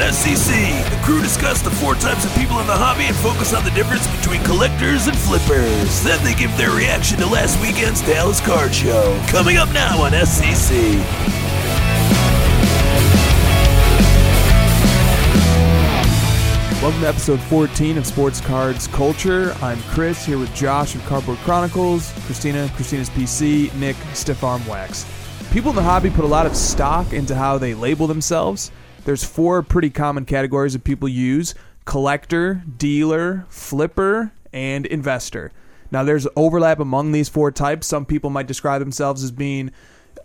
SCC, 0.00 0.88
the 0.88 0.96
crew 1.04 1.20
discuss 1.20 1.60
the 1.60 1.70
four 1.70 1.94
types 1.94 2.24
of 2.24 2.34
people 2.34 2.58
in 2.60 2.66
the 2.66 2.72
hobby 2.72 3.04
and 3.04 3.16
focus 3.16 3.52
on 3.52 3.62
the 3.64 3.70
difference 3.72 4.06
between 4.16 4.42
collectors 4.44 5.06
and 5.06 5.16
flippers. 5.16 6.02
Then 6.02 6.22
they 6.24 6.34
give 6.34 6.56
their 6.56 6.70
reaction 6.70 7.18
to 7.18 7.26
last 7.26 7.60
weekend's 7.60 8.00
Dallas 8.00 8.40
Card 8.40 8.74
Show. 8.74 9.20
Coming 9.28 9.58
up 9.58 9.70
now 9.72 10.02
on 10.02 10.12
SCC. 10.12 10.98
Welcome 16.80 17.02
to 17.02 17.08
episode 17.08 17.40
14 17.40 17.98
of 17.98 18.06
Sports 18.06 18.40
Cards 18.40 18.86
Culture. 18.86 19.52
I'm 19.60 19.80
Chris 19.82 20.24
here 20.24 20.38
with 20.38 20.54
Josh 20.54 20.94
of 20.94 21.04
Cardboard 21.04 21.38
Chronicles, 21.38 22.10
Christina, 22.24 22.70
Christina's 22.74 23.10
PC, 23.10 23.74
Nick, 23.74 23.96
Stiff 24.14 24.42
Arm 24.42 24.66
Wax. 24.66 25.04
People 25.52 25.70
in 25.70 25.76
the 25.76 25.82
hobby 25.82 26.08
put 26.08 26.24
a 26.24 26.28
lot 26.28 26.46
of 26.46 26.56
stock 26.56 27.12
into 27.12 27.34
how 27.34 27.58
they 27.58 27.74
label 27.74 28.06
themselves. 28.06 28.70
There's 29.04 29.24
four 29.24 29.62
pretty 29.62 29.90
common 29.90 30.24
categories 30.24 30.74
that 30.74 30.84
people 30.84 31.08
use 31.08 31.54
collector, 31.84 32.62
dealer, 32.76 33.46
flipper, 33.48 34.32
and 34.52 34.86
investor. 34.86 35.50
Now, 35.90 36.04
there's 36.04 36.26
overlap 36.36 36.78
among 36.78 37.12
these 37.12 37.28
four 37.28 37.50
types. 37.50 37.86
Some 37.86 38.04
people 38.04 38.30
might 38.30 38.46
describe 38.46 38.80
themselves 38.80 39.24
as 39.24 39.32
being 39.32 39.72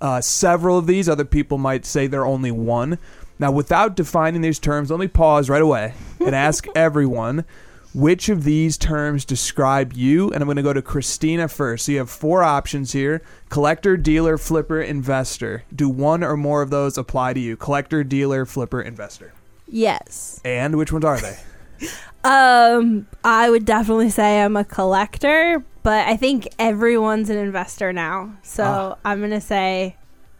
uh, 0.02 0.22
several 0.22 0.78
of 0.78 0.88
these, 0.88 1.08
other 1.10 1.26
people 1.26 1.58
might 1.58 1.86
say 1.86 2.08
they're 2.08 2.26
only 2.26 2.52
one. 2.52 3.00
Now, 3.40 3.52
without 3.52 3.96
defining 3.96 4.42
these 4.42 4.60
terms, 4.60 4.92
let 4.92 5.00
me 5.00 5.08
pause 5.08 5.50
right 5.50 5.62
away 5.62 5.94
and 6.20 6.36
ask 6.36 6.68
everyone 6.76 7.46
which 7.95 8.30
of 8.30 8.44
these 8.44 8.77
terms 8.77 9.26
describe 9.26 9.94
you. 9.94 10.31
And 10.31 10.41
I'm 10.41 10.45
going 10.48 10.58
to 10.58 10.62
go 10.63 10.73
to 10.73 10.81
Christina 10.81 11.48
first. 11.48 11.85
So 11.85 11.94
you 11.94 11.98
have 11.99 12.09
four 12.09 12.44
options 12.44 12.91
here 12.91 13.21
collector, 13.49 13.95
dealer, 13.98 14.38
flipper, 14.38 14.81
investor. 14.81 15.63
Do 15.73 15.90
one 15.90 16.23
or 16.23 16.35
more 16.38 16.62
of 16.62 16.70
those 16.70 16.98
apply 16.98 17.34
to 17.34 17.40
you? 17.40 17.55
Collector, 17.58 18.04
dealer, 18.04 18.45
flipper, 18.45 18.81
investor. 18.81 19.34
Yes. 19.68 20.41
And 20.45 20.77
which 20.77 20.91
ones 20.91 21.05
are 21.05 21.20
they? 21.20 21.38
Um, 22.23 23.05
I 23.24 23.52
would 23.52 23.65
definitely 23.65 24.09
say 24.09 24.41
I'm 24.41 24.57
a 24.57 24.63
collector, 24.65 25.63
but 25.84 26.07
I 26.07 26.18
think 26.18 26.48
everyone's 26.57 27.30
an 27.30 27.37
investor 27.37 27.93
now. 27.93 28.35
So 28.41 28.63
Ah. 28.63 28.98
I'm 29.05 29.21
gonna 29.21 29.40
say 29.40 29.96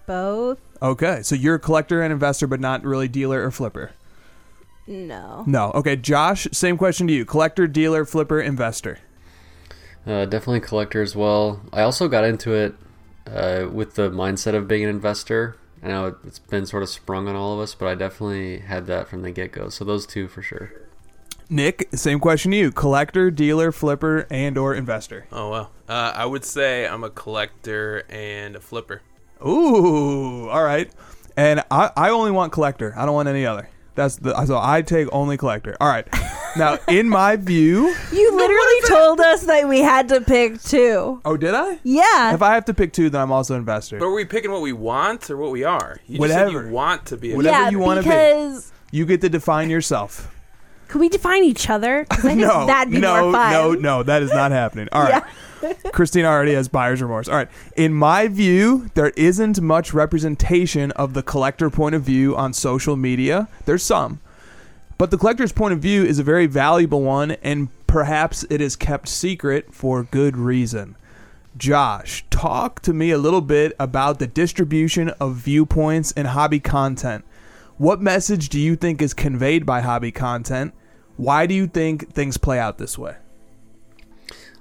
both. 0.08 0.58
Okay, 0.82 1.22
so 1.22 1.36
you're 1.36 1.56
a 1.56 1.60
collector 1.60 2.02
and 2.02 2.12
investor, 2.12 2.48
but 2.48 2.60
not 2.60 2.84
really 2.84 3.08
dealer 3.08 3.46
or 3.46 3.52
flipper. 3.52 3.92
No. 4.88 5.44
No. 5.48 5.72
Okay, 5.74 5.96
Josh, 5.96 6.48
same 6.52 6.78
question 6.78 7.08
to 7.08 7.14
you. 7.14 7.26
Collector, 7.26 7.68
dealer, 7.68 8.06
flipper, 8.06 8.40
investor. 8.40 9.00
Uh, 10.06 10.26
definitely 10.26 10.60
collector 10.60 11.02
as 11.02 11.16
well. 11.16 11.62
I 11.74 11.82
also 11.82 12.08
got 12.08 12.24
into 12.24 12.54
it 12.54 12.76
uh, 13.28 13.68
with 13.72 13.96
the 13.96 14.12
mindset 14.12 14.54
of 14.54 14.68
being 14.68 14.84
an 14.84 14.90
investor. 14.90 15.58
I 15.82 15.88
know 15.88 16.06
it- 16.08 16.16
it's 16.26 16.40
been 16.40 16.66
sort 16.68 16.84
of 16.84 16.90
sprung 16.90 17.28
on 17.28 17.36
all 17.36 17.54
of 17.56 17.60
us, 17.60 17.74
but 17.74 17.88
I 17.88 17.96
definitely 17.96 18.60
had 18.60 18.86
that 18.88 19.08
from 19.08 19.24
the 19.24 19.32
get 19.32 19.52
go. 19.52 19.70
So 19.70 19.84
those 19.84 20.06
two 20.06 20.28
for 20.28 20.42
sure. 20.44 20.72
Nick, 21.50 21.90
same 21.94 22.20
question 22.20 22.52
to 22.52 22.58
you. 22.58 22.72
Collector, 22.72 23.30
dealer, 23.32 23.72
flipper, 23.72 24.26
and 24.32 24.58
or 24.58 24.74
investor. 24.76 25.28
Oh 25.32 25.50
wow. 25.50 25.70
Uh, 25.88 26.12
I 26.16 26.26
would 26.26 26.44
say 26.46 26.88
I'm 26.88 27.04
a 27.04 27.10
collector 27.12 28.04
and 28.10 28.56
a 28.56 28.60
flipper. 28.60 29.02
Ooh, 29.46 30.50
all 30.50 30.64
right. 30.64 30.92
And 31.38 31.64
I, 31.70 31.92
I 31.96 32.10
only 32.10 32.32
want 32.32 32.52
collector. 32.52 32.94
I 32.98 33.06
don't 33.06 33.14
want 33.14 33.28
any 33.30 33.46
other. 33.46 33.70
That's 33.96 34.18
the 34.18 34.46
so 34.46 34.60
I 34.62 34.82
take 34.82 35.08
only 35.12 35.38
collector. 35.38 35.76
All 35.80 35.88
right. 35.88 36.06
Now, 36.58 36.78
in 36.88 37.10
my 37.10 37.36
view, 37.38 37.88
You 38.12 38.36
literally 38.36 38.82
told 38.88 39.20
us 39.22 39.44
that 39.44 39.68
we 39.68 39.80
had 39.82 40.10
to 40.10 40.22
pick 40.22 40.62
two. 40.62 41.22
oh, 41.26 41.38
did 41.38 41.54
I? 41.54 41.80
Yeah. 41.84 42.34
If 42.34 42.42
I 42.42 42.54
have 42.56 42.66
to 42.66 42.74
pick 42.74 42.94
two, 42.94 43.10
then 43.10 43.22
I'm 43.22 43.32
also 43.32 43.56
investor. 43.56 43.98
But 44.00 44.06
are 44.06 44.14
we 44.14 44.26
picking 44.26 44.52
what 44.52 44.62
we 44.62 44.74
want 44.74 45.30
or 45.30 45.38
what 45.38 45.52
we 45.52 45.64
are? 45.64 45.98
You 46.08 46.14
just 46.18 46.20
Whatever. 46.20 46.52
said 46.52 46.66
you 46.68 46.74
want 46.74 47.06
to 47.08 47.18
be 47.18 47.34
a 47.34 47.36
Whatever 47.38 47.58
yeah, 47.58 47.70
you 47.70 47.80
wanna 47.80 48.02
be. 48.02 48.08
because 48.10 48.72
You 48.92 49.06
get 49.06 49.22
to 49.22 49.30
define 49.30 49.70
yourself. 49.70 50.32
could 50.88 51.00
we 51.02 51.10
define 51.10 51.44
each 51.44 51.70
other? 51.70 52.06
'Cause 52.10 52.20
I 52.26 52.30
think 52.30 52.40
No, 52.48 52.66
that'd 52.68 52.92
be 52.92 53.00
no, 53.00 53.24
more 53.24 53.32
fun. 53.34 53.52
no, 53.52 53.74
no. 53.74 54.04
That 54.04 54.22
is 54.24 54.32
not 54.32 54.52
happening. 54.52 54.88
All 54.92 55.04
right. 55.04 55.24
Christina 55.92 56.28
already 56.28 56.54
has 56.54 56.68
buyer's 56.68 57.02
remorse. 57.02 57.28
All 57.28 57.36
right. 57.36 57.50
In 57.76 57.94
my 57.94 58.28
view, 58.28 58.90
there 58.94 59.10
isn't 59.16 59.62
much 59.62 59.94
representation 59.94 60.92
of 60.92 61.14
the 61.14 61.24
collector 61.24 61.70
point 61.70 61.96
of 61.96 62.04
view 62.04 62.36
on 62.36 62.54
social 62.54 62.96
media. 62.96 63.48
There's 63.66 63.84
some. 63.84 64.20
But 64.98 65.12
the 65.12 65.18
collector's 65.18 65.52
point 65.52 65.74
of 65.74 65.80
view 65.80 66.04
is 66.04 66.20
a 66.20 66.24
very 66.24 66.46
valuable 66.46 67.02
one, 67.02 67.32
and 67.32 67.70
perhaps 67.88 68.46
it 68.50 68.62
is 68.62 68.76
kept 68.76 69.08
secret 69.08 69.74
for 69.74 70.04
good 70.04 70.38
reason. 70.38 70.96
Josh, 71.58 72.26
talk 72.30 72.82
to 72.82 72.94
me 72.94 73.12
a 73.12 73.18
little 73.18 73.42
bit 73.42 73.74
about 73.80 74.20
the 74.20 74.28
distribution 74.28 75.10
of 75.22 75.36
viewpoints 75.36 76.12
in 76.12 76.28
hobby 76.28 76.60
content. 76.60 77.26
What 77.78 78.02
message 78.02 78.50
do 78.50 78.60
you 78.60 78.76
think 78.76 79.02
is 79.02 79.14
conveyed 79.14 79.66
by 79.66 79.82
hobby 79.82 80.12
content? 80.12 80.74
Why 81.18 81.46
do 81.46 81.54
you 81.54 81.68
think 81.68 82.14
things 82.14 82.38
play 82.38 82.60
out 82.60 82.78
this 82.78 82.98
way? 82.98 83.16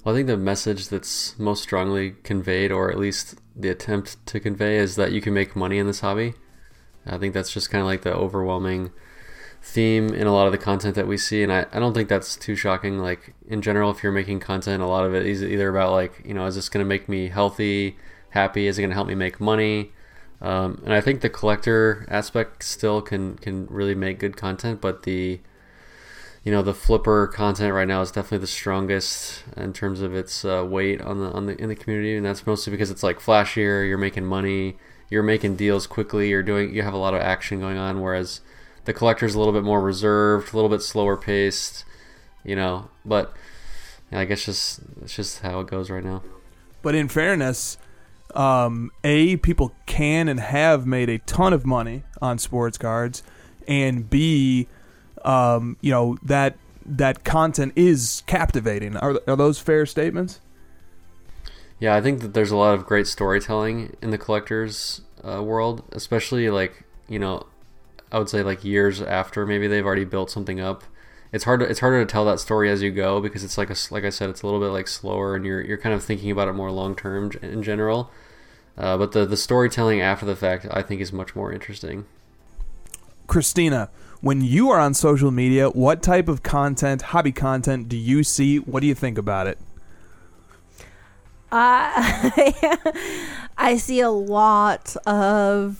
Well, 0.04 0.15
I 0.15 0.19
think 0.19 0.26
the 0.26 0.37
message 0.37 0.88
that's 0.88 1.38
most 1.38 1.62
strongly 1.62 2.16
conveyed, 2.25 2.70
or 2.70 2.91
at 2.91 2.98
least 2.98 3.37
the 3.56 3.70
attempt 3.70 4.25
to 4.26 4.38
convey, 4.38 4.76
is 4.76 4.97
that 4.97 5.12
you 5.12 5.22
can 5.22 5.32
make 5.32 5.56
money 5.56 5.78
in 5.78 5.87
this 5.87 6.00
hobby. 6.00 6.34
I 7.06 7.16
think 7.16 7.32
that's 7.32 7.50
just 7.50 7.70
kind 7.70 7.81
of 7.81 7.87
like 7.87 8.03
the 8.03 8.14
overwhelming 8.14 8.93
theme 9.62 10.10
in 10.10 10.26
a 10.26 10.32
lot 10.32 10.44
of 10.44 10.53
the 10.53 10.59
content 10.59 10.94
that 10.97 11.06
we 11.06 11.16
see, 11.16 11.43
and 11.43 11.50
I, 11.50 11.64
I 11.72 11.78
don't 11.78 11.94
think 11.94 12.10
that's 12.10 12.37
too 12.37 12.54
shocking. 12.54 12.98
Like 12.98 13.34
in 13.48 13.62
general, 13.62 13.91
if 13.91 14.03
you're 14.03 14.12
making 14.12 14.41
content, 14.41 14.82
a 14.82 14.87
lot 14.87 15.06
of 15.06 15.14
it 15.14 15.25
is 15.25 15.43
either 15.43 15.70
about 15.70 15.93
like 15.93 16.20
you 16.22 16.34
know, 16.34 16.44
is 16.44 16.56
this 16.56 16.69
going 16.69 16.84
to 16.84 16.88
make 16.88 17.09
me 17.09 17.28
healthy, 17.28 17.97
happy? 18.31 18.66
Is 18.66 18.78
it 18.78 18.82
going 18.82 18.91
to 18.91 18.94
help 18.94 19.09
me 19.09 19.14
make 19.14 19.41
money? 19.41 19.93
Um, 20.43 20.82
and 20.84 20.93
I 20.93 21.00
think 21.00 21.22
the 21.22 21.31
collector 21.31 22.06
aspect 22.10 22.62
still 22.62 23.00
can 23.00 23.37
can 23.38 23.66
really 23.69 23.94
make 23.94 24.19
good 24.19 24.37
content, 24.37 24.82
but 24.82 25.04
the 25.04 25.41
you 26.44 26.53
know 26.53 26.62
the 26.62 26.75
flipper 26.75 27.27
content 27.27 27.72
right 27.72 27.88
now 27.88 28.03
is 28.03 28.10
definitely 28.10 28.38
the 28.38 28.47
strongest 28.47 29.43
in 29.56 29.72
terms 29.72 30.03
of 30.03 30.15
its 30.15 30.44
uh, 30.44 30.65
weight 30.65 31.00
on 31.00 31.19
the 31.19 31.32
on 31.32 31.47
the 31.47 31.60
in 31.60 31.71
the 31.71 31.75
community, 31.75 32.15
and 32.15 32.25
that's 32.25 32.47
mostly 32.47 32.71
because 32.71 32.91
it's 32.91 33.03
like 33.03 33.19
flashier. 33.19 33.87
You're 33.87 33.97
making 33.97 34.27
money, 34.27 34.77
you're 35.09 35.22
making 35.22 35.56
deals 35.56 35.87
quickly. 35.87 36.28
You're 36.28 36.43
doing 36.43 36.75
you 36.75 36.82
have 36.82 36.93
a 36.93 36.99
lot 36.99 37.15
of 37.15 37.22
action 37.22 37.60
going 37.60 37.78
on, 37.78 38.03
whereas 38.03 38.43
the 38.84 38.93
collector's 38.93 39.34
a 39.34 39.38
little 39.38 39.55
bit 39.55 39.65
more 39.65 39.81
reserved, 39.81 40.53
a 40.53 40.56
little 40.56 40.69
bit 40.69 40.82
slower 40.82 41.16
paced. 41.16 41.87
You 42.44 42.56
know, 42.56 42.91
but 43.06 43.34
I 44.12 44.26
guess 44.26 44.44
just 44.44 44.81
it's 45.00 45.16
just 45.16 45.41
how 45.41 45.61
it 45.61 45.66
goes 45.66 45.88
right 45.88 46.05
now. 46.05 46.22
But 46.82 46.94
in 46.94 47.09
fairness, 47.09 47.78
um, 48.34 48.91
A, 49.03 49.38
people 49.38 49.75
can 49.87 50.28
and 50.28 50.38
have 50.38 50.87
made 50.87 51.09
a 51.09 51.19
ton 51.21 51.55
of 51.55 51.65
money 51.65 52.05
on 52.21 52.37
sports 52.37 52.76
cards, 52.76 53.22
and 53.66 54.11
B, 54.11 54.69
um, 55.24 55.76
you 55.80 55.90
know, 55.90 56.18
that 56.22 56.56
that 56.86 57.24
content 57.24 57.72
is 57.76 58.22
captivating. 58.26 58.96
Are, 58.96 59.20
are 59.26 59.36
those 59.36 59.58
fair 59.58 59.86
statements? 59.86 60.40
Yeah, 61.80 61.94
I 61.94 62.00
think 62.00 62.20
that 62.20 62.34
there's 62.34 62.50
a 62.50 62.56
lot 62.56 62.74
of 62.74 62.86
great 62.86 63.06
storytelling 63.06 63.96
in 64.00 64.10
the 64.10 64.18
collectors 64.18 65.02
uh, 65.26 65.42
world, 65.42 65.82
especially 65.92 66.48
like 66.50 66.84
you 67.08 67.18
know, 67.18 67.46
I 68.12 68.18
would 68.18 68.28
say 68.28 68.42
like 68.42 68.64
years 68.64 69.02
after 69.02 69.46
maybe 69.46 69.66
they've 69.66 69.84
already 69.84 70.04
built 70.04 70.30
something 70.30 70.60
up. 70.60 70.84
It's 71.32 71.44
hard. 71.44 71.60
To, 71.60 71.66
it's 71.66 71.80
harder 71.80 72.04
to 72.04 72.10
tell 72.10 72.24
that 72.26 72.38
story 72.38 72.70
as 72.70 72.80
you 72.80 72.90
go 72.90 73.20
because 73.20 73.42
it's 73.42 73.58
like 73.58 73.70
a, 73.70 73.76
like 73.90 74.04
I 74.04 74.10
said, 74.10 74.30
it's 74.30 74.42
a 74.42 74.46
little 74.46 74.60
bit 74.60 74.68
like 74.68 74.86
slower, 74.86 75.34
and 75.34 75.44
you're 75.44 75.60
you're 75.60 75.78
kind 75.78 75.94
of 75.94 76.04
thinking 76.04 76.30
about 76.30 76.48
it 76.48 76.52
more 76.52 76.70
long 76.70 76.94
term 76.94 77.32
in 77.42 77.62
general. 77.62 78.10
Uh, 78.78 78.96
but 78.96 79.12
the 79.12 79.26
the 79.26 79.36
storytelling 79.36 80.00
after 80.00 80.24
the 80.26 80.36
fact, 80.36 80.66
I 80.70 80.82
think, 80.82 81.00
is 81.00 81.12
much 81.12 81.34
more 81.34 81.52
interesting. 81.52 82.06
Christina, 83.26 83.90
when 84.24 84.40
you 84.40 84.70
are 84.70 84.80
on 84.80 84.94
social 84.94 85.30
media, 85.30 85.68
what 85.68 86.02
type 86.02 86.28
of 86.28 86.42
content, 86.42 87.02
hobby 87.02 87.30
content, 87.30 87.90
do 87.90 87.96
you 87.96 88.24
see? 88.24 88.56
What 88.56 88.80
do 88.80 88.86
you 88.86 88.94
think 88.94 89.18
about 89.18 89.46
it? 89.46 89.58
Uh, 91.52 92.30
I 93.58 93.76
see 93.76 94.00
a 94.00 94.08
lot 94.08 94.96
of 95.06 95.78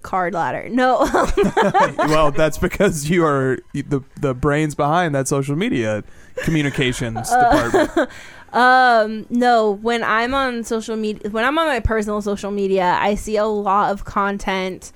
card 0.00 0.32
ladder. 0.32 0.70
No, 0.70 1.06
well, 1.98 2.30
that's 2.30 2.56
because 2.56 3.10
you 3.10 3.26
are 3.26 3.58
the 3.74 4.02
the 4.18 4.34
brains 4.34 4.74
behind 4.74 5.14
that 5.14 5.28
social 5.28 5.54
media 5.54 6.02
communications 6.38 7.28
department. 7.28 8.10
um, 8.54 9.26
no. 9.28 9.70
When 9.70 10.02
I'm 10.02 10.32
on 10.32 10.64
social 10.64 10.96
media, 10.96 11.30
when 11.30 11.44
I'm 11.44 11.58
on 11.58 11.66
my 11.66 11.80
personal 11.80 12.22
social 12.22 12.50
media, 12.50 12.96
I 12.98 13.16
see 13.16 13.36
a 13.36 13.44
lot 13.44 13.90
of 13.90 14.06
content. 14.06 14.92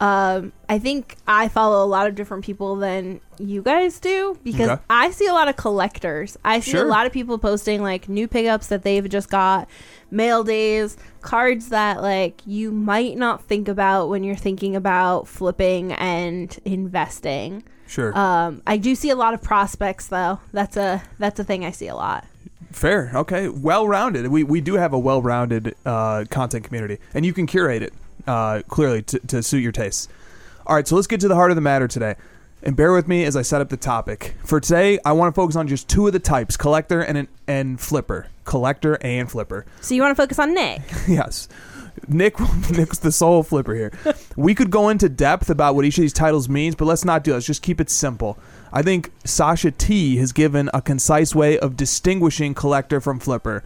Um, 0.00 0.52
I 0.68 0.78
think 0.80 1.16
I 1.26 1.48
follow 1.48 1.84
a 1.84 1.86
lot 1.88 2.06
of 2.08 2.14
different 2.14 2.44
people 2.44 2.76
than 2.76 3.20
you 3.38 3.62
guys 3.62 4.00
do 4.00 4.36
because 4.42 4.68
Okay. 4.68 4.82
I 4.90 5.10
see 5.12 5.26
a 5.26 5.32
lot 5.32 5.48
of 5.48 5.56
collectors. 5.56 6.36
I 6.44 6.60
see 6.60 6.72
Sure. 6.72 6.84
a 6.84 6.88
lot 6.88 7.06
of 7.06 7.12
people 7.12 7.38
posting 7.38 7.80
like 7.82 8.08
new 8.08 8.26
pickups 8.28 8.66
that 8.68 8.82
they've 8.82 9.08
just 9.08 9.30
got, 9.30 9.68
mail 10.10 10.42
days, 10.44 10.96
cards 11.22 11.68
that 11.68 12.02
like 12.02 12.42
you 12.44 12.70
might 12.72 13.16
not 13.16 13.44
think 13.44 13.68
about 13.68 14.08
when 14.08 14.24
you're 14.24 14.34
thinking 14.36 14.74
about 14.76 15.28
flipping 15.28 15.92
and 15.92 16.58
investing. 16.64 17.62
Sure, 17.86 18.16
Um, 18.18 18.62
I 18.66 18.76
do 18.78 18.94
see 18.94 19.10
a 19.10 19.16
lot 19.16 19.32
of 19.34 19.42
prospects 19.42 20.08
though. 20.08 20.40
That's 20.52 20.76
a 20.76 21.02
that's 21.18 21.38
a 21.38 21.44
thing 21.44 21.64
I 21.64 21.70
see 21.70 21.86
a 21.86 21.94
lot. 21.94 22.24
fair, 22.72 23.12
okay, 23.14 23.48
well 23.48 23.86
rounded. 23.86 24.26
We 24.26 24.42
we 24.42 24.60
do 24.60 24.74
have 24.74 24.92
a 24.92 24.98
well 24.98 25.22
rounded 25.22 25.74
uh, 25.86 26.24
content 26.30 26.64
community, 26.64 26.98
and 27.14 27.24
you 27.24 27.32
can 27.32 27.46
curate 27.46 27.82
it 27.82 27.92
uh, 28.26 28.62
clearly 28.68 29.02
to, 29.02 29.18
to 29.20 29.42
suit 29.42 29.62
your 29.62 29.72
tastes. 29.72 30.08
All 30.66 30.74
right, 30.74 30.86
so 30.86 30.96
let's 30.96 31.06
get 31.06 31.20
to 31.20 31.28
the 31.28 31.34
heart 31.34 31.50
of 31.50 31.56
the 31.56 31.60
matter 31.60 31.88
today. 31.88 32.14
And 32.62 32.74
bear 32.74 32.92
with 32.92 33.06
me 33.06 33.24
as 33.24 33.36
I 33.36 33.42
set 33.42 33.60
up 33.60 33.68
the 33.68 33.76
topic. 33.76 34.34
For 34.42 34.58
today, 34.58 34.98
I 35.04 35.12
want 35.12 35.34
to 35.34 35.38
focus 35.38 35.54
on 35.54 35.68
just 35.68 35.86
two 35.86 36.06
of 36.06 36.14
the 36.14 36.18
types 36.18 36.56
collector 36.56 37.02
and, 37.02 37.18
an, 37.18 37.28
and 37.46 37.78
flipper. 37.78 38.28
Collector 38.44 38.96
and 39.02 39.30
flipper. 39.30 39.66
So 39.82 39.94
you 39.94 40.00
want 40.00 40.16
to 40.16 40.22
focus 40.22 40.38
on 40.38 40.54
Nick? 40.54 40.80
yes. 41.08 41.48
Nick, 42.08 42.40
Nick's 42.70 42.98
the 42.98 43.12
sole 43.12 43.42
flipper 43.42 43.74
here. 43.74 43.92
we 44.36 44.54
could 44.54 44.70
go 44.70 44.88
into 44.88 45.10
depth 45.10 45.50
about 45.50 45.74
what 45.74 45.84
each 45.84 45.98
of 45.98 46.02
these 46.02 46.14
titles 46.14 46.48
means, 46.48 46.74
but 46.74 46.86
let's 46.86 47.04
not 47.04 47.22
do 47.22 47.32
that. 47.32 47.36
Let's 47.36 47.46
just 47.46 47.62
keep 47.62 47.82
it 47.82 47.90
simple. 47.90 48.38
I 48.72 48.80
think 48.80 49.12
Sasha 49.24 49.70
T 49.70 50.16
has 50.16 50.32
given 50.32 50.70
a 50.72 50.80
concise 50.80 51.34
way 51.34 51.58
of 51.58 51.76
distinguishing 51.76 52.54
collector 52.54 52.98
from 52.98 53.20
flipper. 53.20 53.62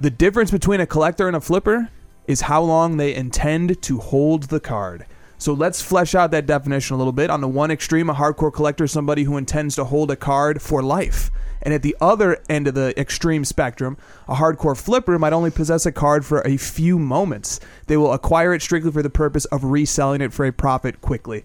The 0.00 0.10
difference 0.10 0.50
between 0.50 0.80
a 0.80 0.86
collector 0.86 1.26
and 1.26 1.36
a 1.36 1.40
flipper 1.40 1.90
is 2.28 2.42
how 2.42 2.62
long 2.62 2.96
they 2.98 3.14
intend 3.14 3.82
to 3.82 3.98
hold 3.98 4.44
the 4.44 4.60
card. 4.60 5.06
So 5.38 5.52
let's 5.52 5.80
flesh 5.80 6.14
out 6.14 6.30
that 6.32 6.46
definition 6.46 6.94
a 6.94 6.98
little 6.98 7.12
bit. 7.12 7.30
On 7.30 7.40
the 7.40 7.48
one 7.48 7.70
extreme, 7.70 8.10
a 8.10 8.14
hardcore 8.14 8.52
collector 8.52 8.84
is 8.84 8.92
somebody 8.92 9.24
who 9.24 9.36
intends 9.36 9.74
to 9.76 9.84
hold 9.84 10.10
a 10.10 10.16
card 10.16 10.60
for 10.60 10.82
life. 10.82 11.30
And 11.62 11.72
at 11.72 11.82
the 11.82 11.96
other 12.00 12.38
end 12.48 12.68
of 12.68 12.74
the 12.74 12.98
extreme 13.00 13.44
spectrum, 13.44 13.96
a 14.28 14.34
hardcore 14.34 14.76
flipper 14.76 15.18
might 15.18 15.32
only 15.32 15.50
possess 15.50 15.86
a 15.86 15.92
card 15.92 16.26
for 16.26 16.40
a 16.42 16.56
few 16.56 16.98
moments. 16.98 17.60
They 17.86 17.96
will 17.96 18.12
acquire 18.12 18.52
it 18.52 18.62
strictly 18.62 18.92
for 18.92 19.02
the 19.02 19.10
purpose 19.10 19.46
of 19.46 19.64
reselling 19.64 20.20
it 20.20 20.32
for 20.32 20.44
a 20.44 20.52
profit 20.52 21.00
quickly. 21.00 21.44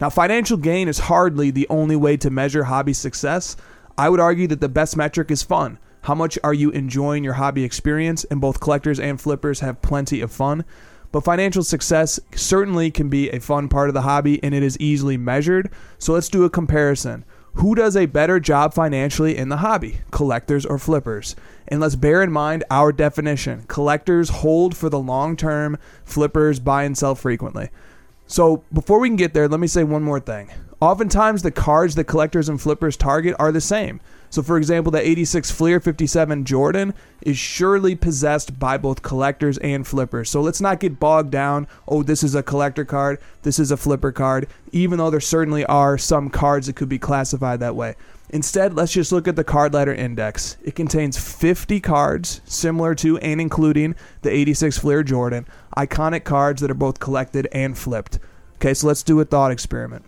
Now, 0.00 0.08
financial 0.08 0.56
gain 0.56 0.88
is 0.88 0.98
hardly 0.98 1.50
the 1.50 1.68
only 1.68 1.94
way 1.94 2.16
to 2.16 2.30
measure 2.30 2.64
hobby 2.64 2.92
success. 2.92 3.56
I 3.98 4.08
would 4.08 4.18
argue 4.18 4.46
that 4.48 4.60
the 4.60 4.68
best 4.68 4.96
metric 4.96 5.30
is 5.30 5.42
fun. 5.42 5.78
How 6.02 6.14
much 6.14 6.38
are 6.42 6.54
you 6.54 6.70
enjoying 6.70 7.22
your 7.22 7.34
hobby 7.34 7.64
experience? 7.64 8.24
And 8.24 8.40
both 8.40 8.60
collectors 8.60 8.98
and 8.98 9.20
flippers 9.20 9.60
have 9.60 9.82
plenty 9.82 10.20
of 10.20 10.32
fun. 10.32 10.64
But 11.12 11.24
financial 11.24 11.62
success 11.62 12.18
certainly 12.34 12.90
can 12.90 13.08
be 13.08 13.30
a 13.30 13.38
fun 13.38 13.68
part 13.68 13.88
of 13.88 13.94
the 13.94 14.02
hobby 14.02 14.42
and 14.42 14.54
it 14.54 14.62
is 14.62 14.78
easily 14.78 15.16
measured. 15.16 15.70
So 15.98 16.12
let's 16.12 16.28
do 16.28 16.44
a 16.44 16.50
comparison. 16.50 17.24
Who 17.54 17.74
does 17.74 17.96
a 17.96 18.06
better 18.06 18.40
job 18.40 18.72
financially 18.72 19.36
in 19.36 19.50
the 19.50 19.58
hobby, 19.58 20.00
collectors 20.10 20.64
or 20.64 20.78
flippers? 20.78 21.36
And 21.68 21.80
let's 21.80 21.96
bear 21.96 22.22
in 22.22 22.32
mind 22.32 22.64
our 22.70 22.92
definition. 22.92 23.64
Collectors 23.68 24.30
hold 24.30 24.76
for 24.76 24.88
the 24.88 24.98
long 24.98 25.36
term, 25.36 25.78
flippers 26.04 26.58
buy 26.58 26.84
and 26.84 26.96
sell 26.96 27.14
frequently. 27.14 27.68
So 28.26 28.64
before 28.72 28.98
we 28.98 29.08
can 29.08 29.16
get 29.16 29.34
there, 29.34 29.48
let 29.48 29.60
me 29.60 29.66
say 29.66 29.84
one 29.84 30.02
more 30.02 30.20
thing. 30.20 30.50
Oftentimes, 30.80 31.42
the 31.42 31.52
cards 31.52 31.94
that 31.94 32.04
collectors 32.04 32.48
and 32.48 32.60
flippers 32.60 32.96
target 32.96 33.36
are 33.38 33.52
the 33.52 33.60
same. 33.60 34.00
So, 34.32 34.42
for 34.42 34.56
example, 34.56 34.90
the 34.90 35.06
86 35.06 35.50
Fleer 35.50 35.78
57 35.78 36.46
Jordan 36.46 36.94
is 37.20 37.36
surely 37.36 37.94
possessed 37.94 38.58
by 38.58 38.78
both 38.78 39.02
collectors 39.02 39.58
and 39.58 39.86
flippers. 39.86 40.30
So, 40.30 40.40
let's 40.40 40.60
not 40.62 40.80
get 40.80 40.98
bogged 40.98 41.30
down. 41.30 41.68
Oh, 41.86 42.02
this 42.02 42.22
is 42.22 42.34
a 42.34 42.42
collector 42.42 42.86
card, 42.86 43.20
this 43.42 43.58
is 43.58 43.70
a 43.70 43.76
flipper 43.76 44.10
card, 44.10 44.48
even 44.72 44.96
though 44.96 45.10
there 45.10 45.20
certainly 45.20 45.66
are 45.66 45.98
some 45.98 46.30
cards 46.30 46.66
that 46.66 46.76
could 46.76 46.88
be 46.88 46.98
classified 46.98 47.60
that 47.60 47.76
way. 47.76 47.94
Instead, 48.30 48.72
let's 48.72 48.92
just 48.92 49.12
look 49.12 49.28
at 49.28 49.36
the 49.36 49.44
card 49.44 49.74
ladder 49.74 49.92
index. 49.92 50.56
It 50.64 50.74
contains 50.74 51.18
50 51.18 51.78
cards 51.80 52.40
similar 52.46 52.94
to 52.94 53.18
and 53.18 53.38
including 53.38 53.94
the 54.22 54.30
86 54.30 54.78
Fleer 54.78 55.02
Jordan, 55.02 55.46
iconic 55.76 56.24
cards 56.24 56.62
that 56.62 56.70
are 56.70 56.74
both 56.74 57.00
collected 57.00 57.48
and 57.52 57.76
flipped. 57.76 58.18
Okay, 58.54 58.72
so 58.72 58.86
let's 58.86 59.02
do 59.02 59.20
a 59.20 59.26
thought 59.26 59.50
experiment. 59.50 60.06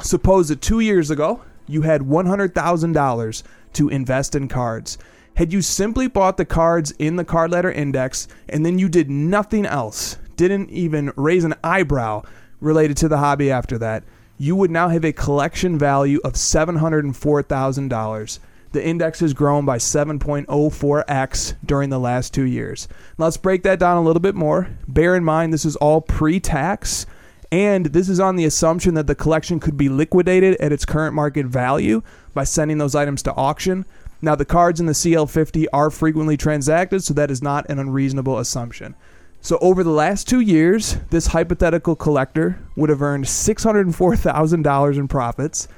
Suppose 0.00 0.48
that 0.48 0.60
two 0.60 0.80
years 0.80 1.08
ago, 1.08 1.42
you 1.68 1.82
had 1.82 2.00
$100,000 2.02 3.42
to 3.74 3.88
invest 3.88 4.34
in 4.34 4.48
cards. 4.48 4.98
Had 5.34 5.52
you 5.52 5.62
simply 5.62 6.08
bought 6.08 6.36
the 6.36 6.44
cards 6.44 6.90
in 6.98 7.16
the 7.16 7.24
card 7.24 7.50
ladder 7.50 7.70
index 7.70 8.28
and 8.48 8.66
then 8.66 8.78
you 8.78 8.88
did 8.88 9.10
nothing 9.10 9.64
else, 9.64 10.16
didn't 10.36 10.70
even 10.70 11.12
raise 11.16 11.44
an 11.44 11.54
eyebrow 11.62 12.22
related 12.60 12.96
to 12.98 13.08
the 13.08 13.18
hobby 13.18 13.50
after 13.50 13.78
that, 13.78 14.04
you 14.38 14.56
would 14.56 14.70
now 14.70 14.88
have 14.88 15.04
a 15.04 15.12
collection 15.12 15.78
value 15.78 16.20
of 16.24 16.34
$704,000. 16.34 18.38
The 18.72 18.86
index 18.86 19.20
has 19.20 19.34
grown 19.34 19.64
by 19.64 19.78
7.04x 19.78 21.54
during 21.64 21.90
the 21.90 21.98
last 21.98 22.32
two 22.32 22.44
years. 22.44 22.88
Let's 23.18 23.36
break 23.36 23.62
that 23.64 23.80
down 23.80 23.96
a 23.96 24.02
little 24.02 24.20
bit 24.20 24.34
more. 24.34 24.68
Bear 24.86 25.16
in 25.16 25.24
mind, 25.24 25.52
this 25.52 25.64
is 25.64 25.76
all 25.76 26.00
pre 26.00 26.38
tax, 26.38 27.06
and 27.52 27.86
this 27.86 28.08
is 28.08 28.20
on 28.20 28.36
the 28.36 28.44
assumption 28.44 28.94
that 28.94 29.06
the 29.06 29.14
collection 29.14 29.58
could 29.58 29.76
be 29.76 29.88
liquidated 29.88 30.56
at 30.60 30.72
its 30.72 30.84
current 30.84 31.14
market 31.14 31.46
value 31.46 32.02
by 32.32 32.44
sending 32.44 32.78
those 32.78 32.94
items 32.94 33.22
to 33.24 33.34
auction. 33.34 33.84
Now, 34.22 34.34
the 34.34 34.44
cards 34.44 34.80
in 34.80 34.86
the 34.86 34.92
CL50 34.92 35.66
are 35.72 35.90
frequently 35.90 36.36
transacted, 36.36 37.02
so 37.02 37.14
that 37.14 37.30
is 37.30 37.42
not 37.42 37.68
an 37.68 37.78
unreasonable 37.78 38.38
assumption. 38.38 38.94
So, 39.40 39.58
over 39.62 39.82
the 39.82 39.90
last 39.90 40.28
two 40.28 40.40
years, 40.40 40.98
this 41.08 41.28
hypothetical 41.28 41.96
collector 41.96 42.60
would 42.76 42.90
have 42.90 43.00
earned 43.00 43.24
$604,000 43.24 44.98
in 44.98 45.08
profits, 45.08 45.68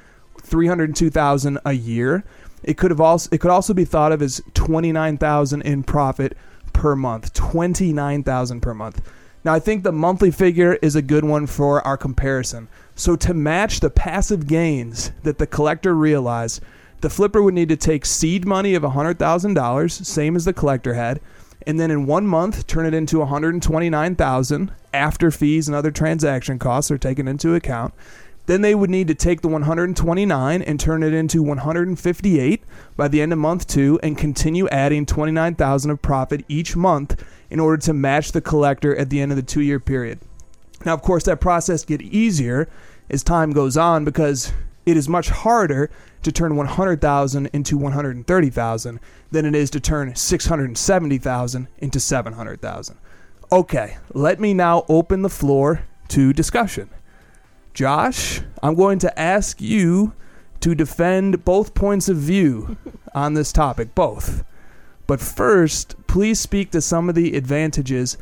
$302,000 0.41 1.57
a 1.63 1.73
year. 1.73 2.25
It 2.63 2.77
could 2.77 2.91
have 2.91 3.01
also 3.01 3.29
it 3.31 3.39
could 3.39 3.51
also 3.51 3.73
be 3.73 3.85
thought 3.85 4.11
of 4.11 4.21
as 4.21 4.41
29,000 4.53 5.61
in 5.61 5.83
profit 5.83 6.37
per 6.73 6.95
month, 6.95 7.33
29,000 7.33 8.61
per 8.61 8.73
month. 8.73 9.01
Now, 9.43 9.53
I 9.53 9.59
think 9.59 9.83
the 9.83 9.91
monthly 9.91 10.31
figure 10.31 10.75
is 10.81 10.95
a 10.95 11.01
good 11.01 11.25
one 11.25 11.47
for 11.47 11.85
our 11.85 11.97
comparison. 11.97 12.69
So, 12.95 13.15
to 13.17 13.33
match 13.33 13.79
the 13.81 13.89
passive 13.89 14.47
gains 14.47 15.11
that 15.23 15.37
the 15.37 15.47
collector 15.47 15.93
realized, 15.93 16.61
the 17.01 17.09
flipper 17.09 17.43
would 17.43 17.53
need 17.53 17.67
to 17.69 17.75
take 17.75 18.05
seed 18.05 18.45
money 18.45 18.75
of 18.75 18.83
$100,000, 18.83 20.05
same 20.05 20.35
as 20.37 20.45
the 20.45 20.53
collector 20.53 20.93
had, 20.93 21.19
and 21.67 21.77
then 21.77 21.91
in 21.91 22.05
one 22.05 22.25
month 22.25 22.67
turn 22.67 22.85
it 22.85 22.93
into 22.93 23.19
129,000 23.19 24.71
after 24.93 25.31
fees 25.31 25.67
and 25.67 25.75
other 25.75 25.91
transaction 25.91 26.57
costs 26.59 26.91
are 26.91 26.97
taken 26.97 27.27
into 27.27 27.55
account. 27.55 27.93
Then 28.45 28.61
they 28.61 28.75
would 28.75 28.89
need 28.89 29.07
to 29.07 29.15
take 29.15 29.41
the 29.41 29.47
129 29.47 30.61
and 30.61 30.79
turn 30.79 31.01
it 31.03 31.13
into 31.13 31.41
158 31.41 32.63
by 32.97 33.07
the 33.07 33.21
end 33.21 33.31
of 33.31 33.39
month 33.39 33.67
2 33.67 33.99
and 34.03 34.17
continue 34.17 34.67
adding 34.67 35.05
29,000 35.05 35.91
of 35.91 36.01
profit 36.01 36.43
each 36.49 36.75
month 36.75 37.23
in 37.49 37.59
order 37.59 37.77
to 37.77 37.93
match 37.93 38.31
the 38.33 38.41
collector 38.41 38.95
at 38.95 39.09
the 39.09 39.21
end 39.21 39.31
of 39.31 39.37
the 39.37 39.43
2-year 39.43 39.79
period. 39.79 40.19
Now, 40.85 40.93
of 40.93 41.01
course, 41.01 41.23
that 41.23 41.39
process 41.39 41.85
gets 41.85 42.03
easier 42.03 42.67
as 43.09 43.23
time 43.23 43.51
goes 43.51 43.77
on 43.77 44.03
because 44.03 44.51
it 44.85 44.97
is 44.97 45.07
much 45.07 45.29
harder 45.29 45.89
to 46.23 46.31
turn 46.31 46.57
100,000 46.57 47.49
into 47.53 47.77
130,000 47.77 48.99
than 49.31 49.45
it 49.45 49.55
is 49.55 49.69
to 49.69 49.79
turn 49.79 50.13
670,000 50.13 51.67
into 51.77 51.99
700,000. 51.99 52.97
Okay, 53.51 53.97
let 54.13 54.39
me 54.39 54.53
now 54.53 54.83
open 54.89 55.21
the 55.21 55.29
floor 55.29 55.83
to 56.09 56.33
discussion. 56.33 56.89
Josh, 57.73 58.41
I'm 58.61 58.75
going 58.75 58.99
to 58.99 59.19
ask 59.19 59.59
you 59.59 60.13
to 60.59 60.75
defend 60.75 61.43
both 61.43 61.73
points 61.73 62.07
of 62.07 62.17
view 62.17 62.77
on 63.15 63.33
this 63.33 63.51
topic, 63.51 63.95
both. 63.95 64.43
But 65.07 65.19
first, 65.19 65.95
please 66.07 66.39
speak 66.39 66.71
to 66.71 66.81
some 66.81 67.09
of 67.09 67.15
the 67.15 67.35
advantages 67.35 68.17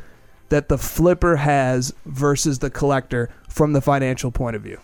that 0.48 0.68
the 0.68 0.78
flipper 0.78 1.36
has 1.36 1.94
versus 2.04 2.58
the 2.58 2.70
collector 2.70 3.30
from 3.48 3.72
the 3.72 3.80
financial 3.80 4.30
point 4.30 4.56
of 4.56 4.62
view. 4.62 4.80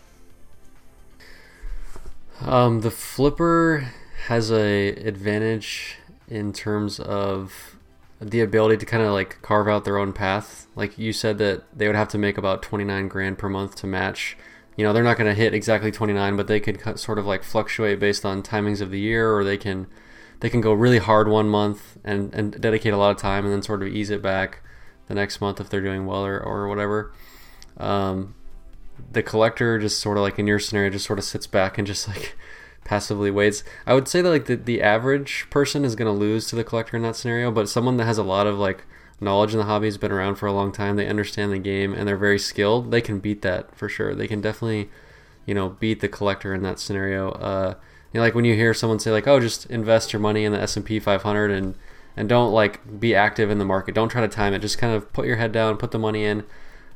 Um, 2.40 2.82
the 2.82 2.90
flipper 2.90 3.92
has 4.26 4.52
a 4.52 4.88
advantage 4.88 5.96
in 6.28 6.52
terms 6.52 7.00
of 7.00 7.76
the 8.20 8.40
ability 8.40 8.76
to 8.76 8.87
kind 8.87 9.02
of 9.02 9.12
like 9.12 9.40
carve 9.42 9.68
out 9.68 9.84
their 9.84 9.98
own 9.98 10.12
path. 10.12 10.66
Like 10.76 10.98
you 10.98 11.12
said 11.12 11.38
that 11.38 11.64
they 11.76 11.87
would 11.87 11.96
have 11.96 12.08
to 12.08 12.18
make 12.18 12.38
about 12.38 12.62
29 12.62 13.08
grand 13.08 13.38
per 13.38 13.48
month 13.48 13.76
to 13.76 13.87
match. 13.87 14.37
You 14.78 14.85
know, 14.85 14.92
they're 14.92 15.02
not 15.02 15.18
going 15.18 15.26
to 15.26 15.35
hit 15.35 15.54
exactly 15.54 15.90
29, 15.90 16.37
but 16.37 16.47
they 16.47 16.61
could 16.61 17.00
sort 17.00 17.18
of 17.18 17.26
like 17.26 17.42
fluctuate 17.42 17.99
based 17.99 18.25
on 18.25 18.44
timings 18.44 18.80
of 18.80 18.92
the 18.92 19.00
year 19.00 19.35
or 19.35 19.42
they 19.42 19.56
can 19.56 19.88
they 20.38 20.49
can 20.49 20.61
go 20.61 20.73
really 20.73 20.99
hard 20.99 21.26
one 21.26 21.49
month 21.49 21.99
and, 22.04 22.32
and 22.32 22.61
dedicate 22.61 22.92
a 22.92 22.97
lot 22.97 23.11
of 23.11 23.16
time 23.16 23.44
and 23.44 23.52
then 23.52 23.61
sort 23.61 23.82
of 23.82 23.88
ease 23.88 24.08
it 24.08 24.23
back 24.23 24.62
the 25.08 25.14
next 25.14 25.40
month 25.40 25.61
if 25.61 25.68
they're 25.68 25.80
doing 25.80 26.06
well 26.06 26.25
or, 26.25 26.38
or 26.38 26.68
whatever. 26.68 27.12
Um, 27.76 28.37
the 29.11 29.20
collector 29.20 29.80
just 29.80 29.99
sort 29.99 30.16
of 30.16 30.23
like 30.23 30.38
in 30.38 30.47
your 30.47 30.61
scenario 30.61 30.90
just 30.90 31.06
sort 31.06 31.18
of 31.18 31.25
sits 31.25 31.49
back 31.49 31.76
and 31.76 31.85
just 31.85 32.06
like 32.06 32.37
passively 32.85 33.32
waits. 33.32 33.64
I 33.85 33.94
would 33.94 34.06
say 34.06 34.23
that 34.23 34.30
like 34.30 34.44
the, 34.44 34.54
the 34.54 34.80
average 34.80 35.49
person 35.50 35.85
is 35.85 35.97
going 35.97 36.06
to 36.06 36.16
lose 36.16 36.47
to 36.49 36.56
the 36.56 36.62
collector 36.62 36.97
in 36.97 37.02
that 37.02 37.16
scenario, 37.16 37.50
but 37.50 37.68
someone 37.68 37.97
that 37.97 38.04
has 38.04 38.18
a 38.18 38.23
lot 38.23 38.47
of 38.47 38.61
like 38.61 38.85
knowledge 39.20 39.52
in 39.52 39.58
the 39.58 39.64
hobby 39.64 39.87
has 39.87 39.98
been 39.98 40.12
around 40.12 40.37
for 40.37 40.46
a 40.46 40.52
long 40.52 40.72
time, 40.72 40.96
they 40.96 41.08
understand 41.08 41.52
the 41.52 41.58
game 41.58 41.92
and 41.92 42.06
they're 42.06 42.16
very 42.16 42.38
skilled, 42.38 42.90
they 42.90 43.00
can 43.00 43.18
beat 43.18 43.42
that 43.42 43.75
for 43.76 43.88
sure. 43.88 44.14
They 44.14 44.28
can 44.28 44.40
definitely, 44.40 44.88
you 45.46 45.54
know, 45.54 45.70
beat 45.70 46.00
the 46.00 46.08
collector 46.08 46.54
in 46.54 46.62
that 46.62 46.78
scenario. 46.78 47.30
Uh, 47.32 47.75
you 48.12 48.18
know, 48.18 48.25
like 48.25 48.34
when 48.34 48.44
you 48.44 48.54
hear 48.54 48.72
someone 48.72 48.98
say 48.98 49.10
like, 49.10 49.26
"Oh, 49.26 49.40
just 49.40 49.66
invest 49.66 50.12
your 50.12 50.20
money 50.20 50.44
in 50.44 50.52
the 50.52 50.60
S&P 50.60 50.98
500 50.98 51.50
and 51.50 51.75
and 52.16 52.28
don't 52.28 52.52
like 52.52 53.00
be 53.00 53.14
active 53.14 53.50
in 53.50 53.58
the 53.58 53.64
market. 53.64 53.94
Don't 53.94 54.08
try 54.08 54.20
to 54.20 54.28
time 54.28 54.54
it. 54.54 54.60
Just 54.60 54.78
kind 54.78 54.94
of 54.94 55.12
put 55.12 55.26
your 55.26 55.37
head 55.37 55.52
down, 55.52 55.76
put 55.76 55.90
the 55.90 55.98
money 55.98 56.25
in." 56.25 56.44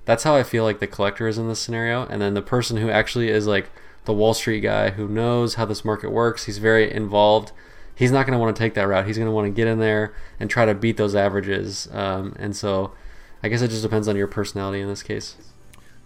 That's 0.05 0.25
how 0.25 0.35
I 0.35 0.43
feel 0.43 0.65
like 0.65 0.81
the 0.81 0.87
collector 0.89 1.29
is 1.29 1.39
in 1.39 1.49
this 1.49 1.61
scenario, 1.61 2.07
and 2.07 2.21
then 2.21 2.35
the 2.35 2.43
person 2.43 2.79
who 2.79 2.91
actually 2.91 3.29
is 3.29 3.47
like 3.47 3.71
the 4.05 4.13
Wall 4.13 4.35
Street 4.35 4.61
guy 4.61 4.91
who 4.91 5.07
knows 5.07 5.55
how 5.55 5.65
this 5.65 5.85
market 5.85 6.11
works. 6.11 6.45
He's 6.45 6.59
very 6.59 6.91
involved. 6.93 7.53
He's 7.95 8.11
not 8.11 8.27
going 8.27 8.33
to 8.33 8.39
want 8.39 8.57
to 8.57 8.61
take 8.61 8.75
that 8.75 8.89
route. 8.89 9.07
He's 9.07 9.17
going 9.17 9.29
to 9.29 9.33
want 9.33 9.47
to 9.47 9.53
get 9.53 9.69
in 9.69 9.79
there 9.79 10.15
and 10.41 10.49
try 10.49 10.65
to 10.65 10.75
beat 10.75 10.97
those 10.97 11.15
averages. 11.15 11.89
Um, 11.93 12.35
and 12.39 12.57
so, 12.57 12.93
I 13.43 13.49
guess 13.49 13.63
it 13.63 13.69
just 13.69 13.83
depends 13.83 14.09
on 14.09 14.17
your 14.17 14.27
personality 14.27 14.81
in 14.81 14.89
this 14.89 15.03
case. 15.03 15.37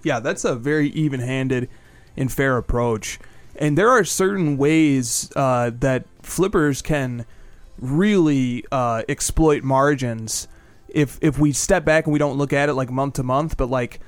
Yeah, 0.02 0.20
that's 0.20 0.44
a 0.44 0.54
very 0.54 0.88
even-handed 0.90 1.68
and 2.16 2.32
fair 2.32 2.56
approach. 2.56 3.18
And 3.56 3.76
there 3.78 3.88
are 3.88 4.04
certain 4.04 4.56
ways 4.56 5.30
uh, 5.36 5.70
that 5.80 6.04
flippers 6.22 6.82
can 6.82 7.24
really 7.78 8.64
uh, 8.72 9.02
exploit 9.08 9.62
margins 9.62 10.48
if 10.88 11.18
if 11.20 11.38
we 11.38 11.52
step 11.52 11.84
back 11.84 12.06
and 12.06 12.12
we 12.12 12.18
don't 12.18 12.38
look 12.38 12.52
at 12.52 12.68
it 12.68 12.74
like 12.74 12.90
month 12.90 13.14
to 13.14 13.22
month, 13.22 13.56
but 13.56 13.68
like 13.68 14.00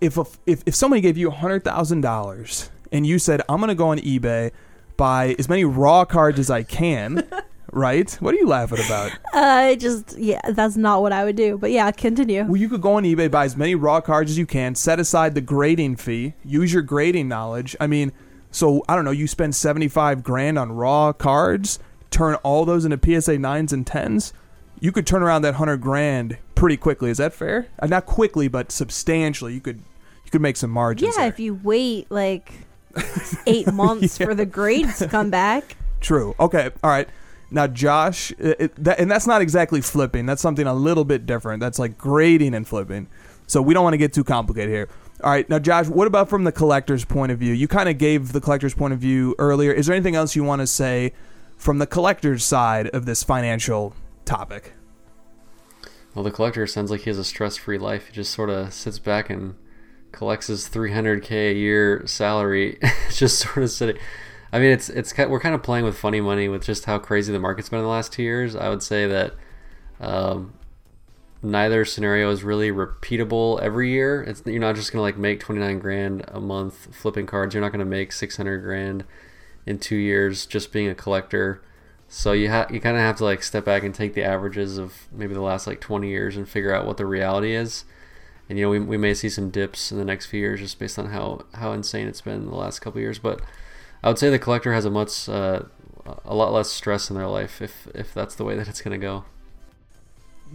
if 0.00 0.16
a, 0.16 0.24
if 0.46 0.62
if 0.66 0.74
somebody 0.74 1.02
gave 1.02 1.18
you 1.18 1.30
hundred 1.30 1.64
thousand 1.64 2.00
dollars 2.00 2.70
and 2.90 3.06
you 3.06 3.18
said 3.18 3.42
I'm 3.48 3.60
gonna 3.60 3.74
go 3.74 3.88
on 3.88 3.98
eBay 3.98 4.50
buy 5.00 5.34
as 5.38 5.48
many 5.48 5.64
raw 5.64 6.04
cards 6.04 6.38
as 6.38 6.50
I 6.50 6.62
can, 6.62 7.26
right? 7.72 8.12
What 8.20 8.34
are 8.34 8.36
you 8.36 8.46
laughing 8.46 8.84
about? 8.84 9.10
Uh, 9.32 9.74
just 9.74 10.18
yeah, 10.18 10.42
that's 10.50 10.76
not 10.76 11.00
what 11.00 11.10
I 11.10 11.24
would 11.24 11.36
do. 11.36 11.56
But 11.56 11.70
yeah, 11.70 11.90
continue. 11.90 12.44
Well, 12.44 12.56
you 12.56 12.68
could 12.68 12.82
go 12.82 12.94
on 12.94 13.04
eBay, 13.04 13.30
buy 13.30 13.46
as 13.46 13.56
many 13.56 13.74
raw 13.74 14.02
cards 14.02 14.32
as 14.32 14.38
you 14.38 14.44
can, 14.44 14.74
set 14.74 15.00
aside 15.00 15.34
the 15.34 15.40
grading 15.40 15.96
fee, 15.96 16.34
use 16.44 16.74
your 16.74 16.82
grading 16.82 17.28
knowledge. 17.28 17.74
I 17.80 17.86
mean, 17.86 18.12
so 18.50 18.84
I 18.90 18.94
don't 18.94 19.06
know, 19.06 19.10
you 19.10 19.26
spend 19.26 19.54
75 19.54 20.22
grand 20.22 20.58
on 20.58 20.70
raw 20.72 21.14
cards, 21.14 21.78
turn 22.10 22.34
all 22.42 22.66
those 22.66 22.84
into 22.84 22.98
PSA 22.98 23.36
9s 23.36 23.72
and 23.72 23.86
10s, 23.86 24.34
you 24.80 24.92
could 24.92 25.06
turn 25.06 25.22
around 25.22 25.42
that 25.42 25.54
100 25.54 25.78
grand 25.78 26.36
pretty 26.54 26.76
quickly. 26.76 27.10
Is 27.10 27.16
that 27.16 27.32
fair? 27.32 27.68
Uh, 27.78 27.86
not 27.86 28.04
quickly, 28.04 28.48
but 28.48 28.70
substantially. 28.70 29.54
You 29.54 29.62
could 29.62 29.78
you 30.24 30.30
could 30.30 30.42
make 30.42 30.58
some 30.58 30.70
margins. 30.70 31.14
Yeah, 31.16 31.22
there. 31.22 31.32
if 31.32 31.40
you 31.40 31.54
wait 31.54 32.10
like 32.10 32.52
eight 33.46 33.66
months 33.72 34.18
Yeah. 34.18 34.26
for 34.26 34.34
the 34.34 34.46
grades 34.46 34.98
to 34.98 35.08
come 35.08 35.30
back. 35.30 35.76
True. 36.00 36.34
Okay. 36.40 36.70
All 36.82 36.90
right. 36.90 37.08
Now, 37.50 37.66
Josh, 37.66 38.30
it, 38.38 38.56
it- 38.60 38.84
that, 38.84 38.98
and 39.00 39.10
that's 39.10 39.26
not 39.26 39.42
exactly 39.42 39.80
flipping. 39.80 40.26
That's 40.26 40.42
something 40.42 40.66
a 40.66 40.74
little 40.74 41.04
bit 41.04 41.26
different. 41.26 41.60
That's 41.60 41.78
like 41.78 41.98
grading 41.98 42.54
and 42.54 42.66
flipping. 42.66 43.08
So 43.46 43.60
we 43.60 43.74
don't 43.74 43.82
want 43.84 43.94
to 43.94 43.98
get 43.98 44.12
too 44.12 44.24
complicated 44.24 44.70
here. 44.70 44.88
All 45.24 45.30
right. 45.30 45.48
Now, 45.50 45.58
Josh, 45.58 45.86
what 45.88 46.06
about 46.06 46.28
from 46.30 46.44
the 46.44 46.52
collector's 46.52 47.04
point 47.04 47.32
of 47.32 47.38
view? 47.38 47.52
You 47.52 47.66
kind 47.68 47.88
of 47.88 47.98
gave 47.98 48.32
the 48.32 48.40
collector's 48.40 48.74
point 48.74 48.92
of 48.94 49.00
view 49.00 49.34
earlier. 49.38 49.72
Is 49.72 49.86
there 49.86 49.94
anything 49.96 50.14
else 50.14 50.36
you 50.36 50.44
want 50.44 50.60
to 50.60 50.66
say 50.66 51.12
from 51.56 51.78
the 51.78 51.86
collector's 51.86 52.44
side 52.44 52.86
of 52.88 53.04
this 53.04 53.22
financial 53.22 53.94
topic? 54.24 54.72
Well, 56.14 56.24
the 56.24 56.30
collector 56.30 56.66
sounds 56.66 56.90
like 56.90 57.02
he 57.02 57.10
has 57.10 57.18
a 57.18 57.24
stress-free 57.24 57.78
life. 57.78 58.06
He 58.06 58.12
just 58.12 58.32
sort 58.32 58.50
of 58.50 58.72
sits 58.72 58.98
back 58.98 59.28
and 59.30 59.54
collects 60.12 60.48
his 60.48 60.68
300k 60.68 61.50
a 61.50 61.54
year 61.54 62.06
salary, 62.06 62.78
just 63.10 63.38
sort 63.38 63.58
of 63.58 63.70
sitting. 63.70 64.00
I 64.52 64.58
mean, 64.58 64.70
it's 64.72 64.88
it's 64.88 65.16
we're 65.16 65.40
kind 65.40 65.54
of 65.54 65.62
playing 65.62 65.84
with 65.84 65.96
funny 65.96 66.20
money 66.20 66.48
with 66.48 66.64
just 66.64 66.84
how 66.84 66.98
crazy 66.98 67.32
the 67.32 67.38
market's 67.38 67.68
been 67.68 67.78
in 67.78 67.84
the 67.84 67.90
last 67.90 68.12
two 68.12 68.22
years. 68.22 68.56
I 68.56 68.68
would 68.68 68.82
say 68.82 69.06
that 69.06 69.34
um, 70.00 70.54
neither 71.42 71.84
scenario 71.84 72.30
is 72.30 72.42
really 72.42 72.70
repeatable 72.70 73.60
every 73.60 73.90
year. 73.90 74.22
It's 74.22 74.42
you're 74.44 74.60
not 74.60 74.76
just 74.76 74.92
gonna 74.92 75.02
like 75.02 75.16
make 75.16 75.40
29 75.40 75.78
grand 75.78 76.24
a 76.28 76.40
month 76.40 76.94
flipping 76.94 77.26
cards. 77.26 77.54
You're 77.54 77.62
not 77.62 77.72
gonna 77.72 77.84
make 77.84 78.12
600 78.12 78.58
grand 78.58 79.04
in 79.66 79.78
two 79.78 79.96
years 79.96 80.46
just 80.46 80.72
being 80.72 80.88
a 80.88 80.94
collector. 80.94 81.62
So 82.08 82.32
you 82.32 82.50
ha- 82.50 82.66
you 82.70 82.80
kind 82.80 82.96
of 82.96 83.02
have 83.02 83.16
to 83.18 83.24
like 83.24 83.42
step 83.42 83.64
back 83.64 83.84
and 83.84 83.94
take 83.94 84.14
the 84.14 84.24
averages 84.24 84.78
of 84.78 85.06
maybe 85.12 85.34
the 85.34 85.40
last 85.40 85.66
like 85.66 85.80
20 85.80 86.08
years 86.08 86.36
and 86.36 86.48
figure 86.48 86.74
out 86.74 86.86
what 86.86 86.96
the 86.96 87.06
reality 87.06 87.54
is. 87.54 87.84
And 88.50 88.58
you 88.58 88.64
know 88.64 88.70
we, 88.70 88.80
we 88.80 88.96
may 88.98 89.14
see 89.14 89.28
some 89.28 89.50
dips 89.50 89.92
in 89.92 89.98
the 89.98 90.04
next 90.04 90.26
few 90.26 90.40
years 90.40 90.58
just 90.58 90.76
based 90.76 90.98
on 90.98 91.06
how 91.06 91.44
how 91.54 91.70
insane 91.70 92.08
it's 92.08 92.20
been 92.20 92.46
the 92.46 92.56
last 92.56 92.80
couple 92.80 93.00
years. 93.00 93.20
But 93.20 93.40
I 94.02 94.08
would 94.08 94.18
say 94.18 94.28
the 94.28 94.40
collector 94.40 94.72
has 94.74 94.84
a 94.84 94.90
much 94.90 95.28
uh, 95.28 95.62
a 96.24 96.34
lot 96.34 96.52
less 96.52 96.68
stress 96.68 97.10
in 97.10 97.16
their 97.16 97.28
life 97.28 97.62
if 97.62 97.86
if 97.94 98.12
that's 98.12 98.34
the 98.34 98.42
way 98.42 98.56
that 98.56 98.66
it's 98.66 98.82
gonna 98.82 98.98
go. 98.98 99.24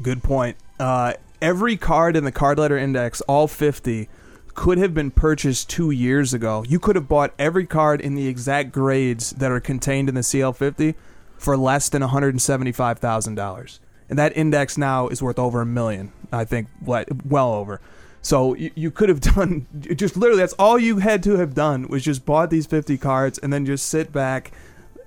Good 0.01 0.23
point. 0.23 0.57
Uh, 0.77 1.13
every 1.41 1.77
card 1.77 2.17
in 2.17 2.25
the 2.25 2.33
card 2.33 2.59
ladder 2.59 2.77
index, 2.77 3.21
all 3.21 3.47
50, 3.47 4.09
could 4.55 4.77
have 4.77 4.93
been 4.93 5.09
purchased 5.09 5.69
two 5.69 5.89
years 5.89 6.33
ago. 6.33 6.65
You 6.67 6.79
could 6.79 6.97
have 6.97 7.07
bought 7.07 7.33
every 7.39 7.65
card 7.65 8.01
in 8.01 8.15
the 8.15 8.27
exact 8.27 8.73
grades 8.73 9.29
that 9.31 9.51
are 9.51 9.61
contained 9.61 10.09
in 10.09 10.15
the 10.15 10.21
CL50 10.21 10.95
for 11.37 11.55
less 11.55 11.87
than 11.87 12.01
$175,000. 12.01 13.79
And 14.09 14.19
that 14.19 14.35
index 14.37 14.77
now 14.77 15.07
is 15.07 15.21
worth 15.21 15.39
over 15.39 15.61
a 15.61 15.65
million. 15.65 16.11
I 16.31 16.45
think 16.45 16.67
well 16.81 17.53
over. 17.53 17.81
So 18.21 18.55
you, 18.55 18.71
you 18.75 18.91
could 18.91 19.09
have 19.09 19.19
done 19.35 19.67
just 19.79 20.17
literally 20.17 20.41
that's 20.41 20.53
all 20.53 20.79
you 20.79 20.97
had 20.97 21.23
to 21.23 21.37
have 21.37 21.53
done 21.53 21.87
was 21.87 22.03
just 22.03 22.25
bought 22.25 22.49
these 22.49 22.65
50 22.65 22.97
cards 22.97 23.37
and 23.39 23.53
then 23.53 23.65
just 23.65 23.85
sit 23.87 24.11
back, 24.11 24.51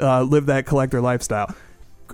uh, 0.00 0.22
live 0.22 0.46
that 0.46 0.66
collector 0.66 1.00
lifestyle. 1.00 1.54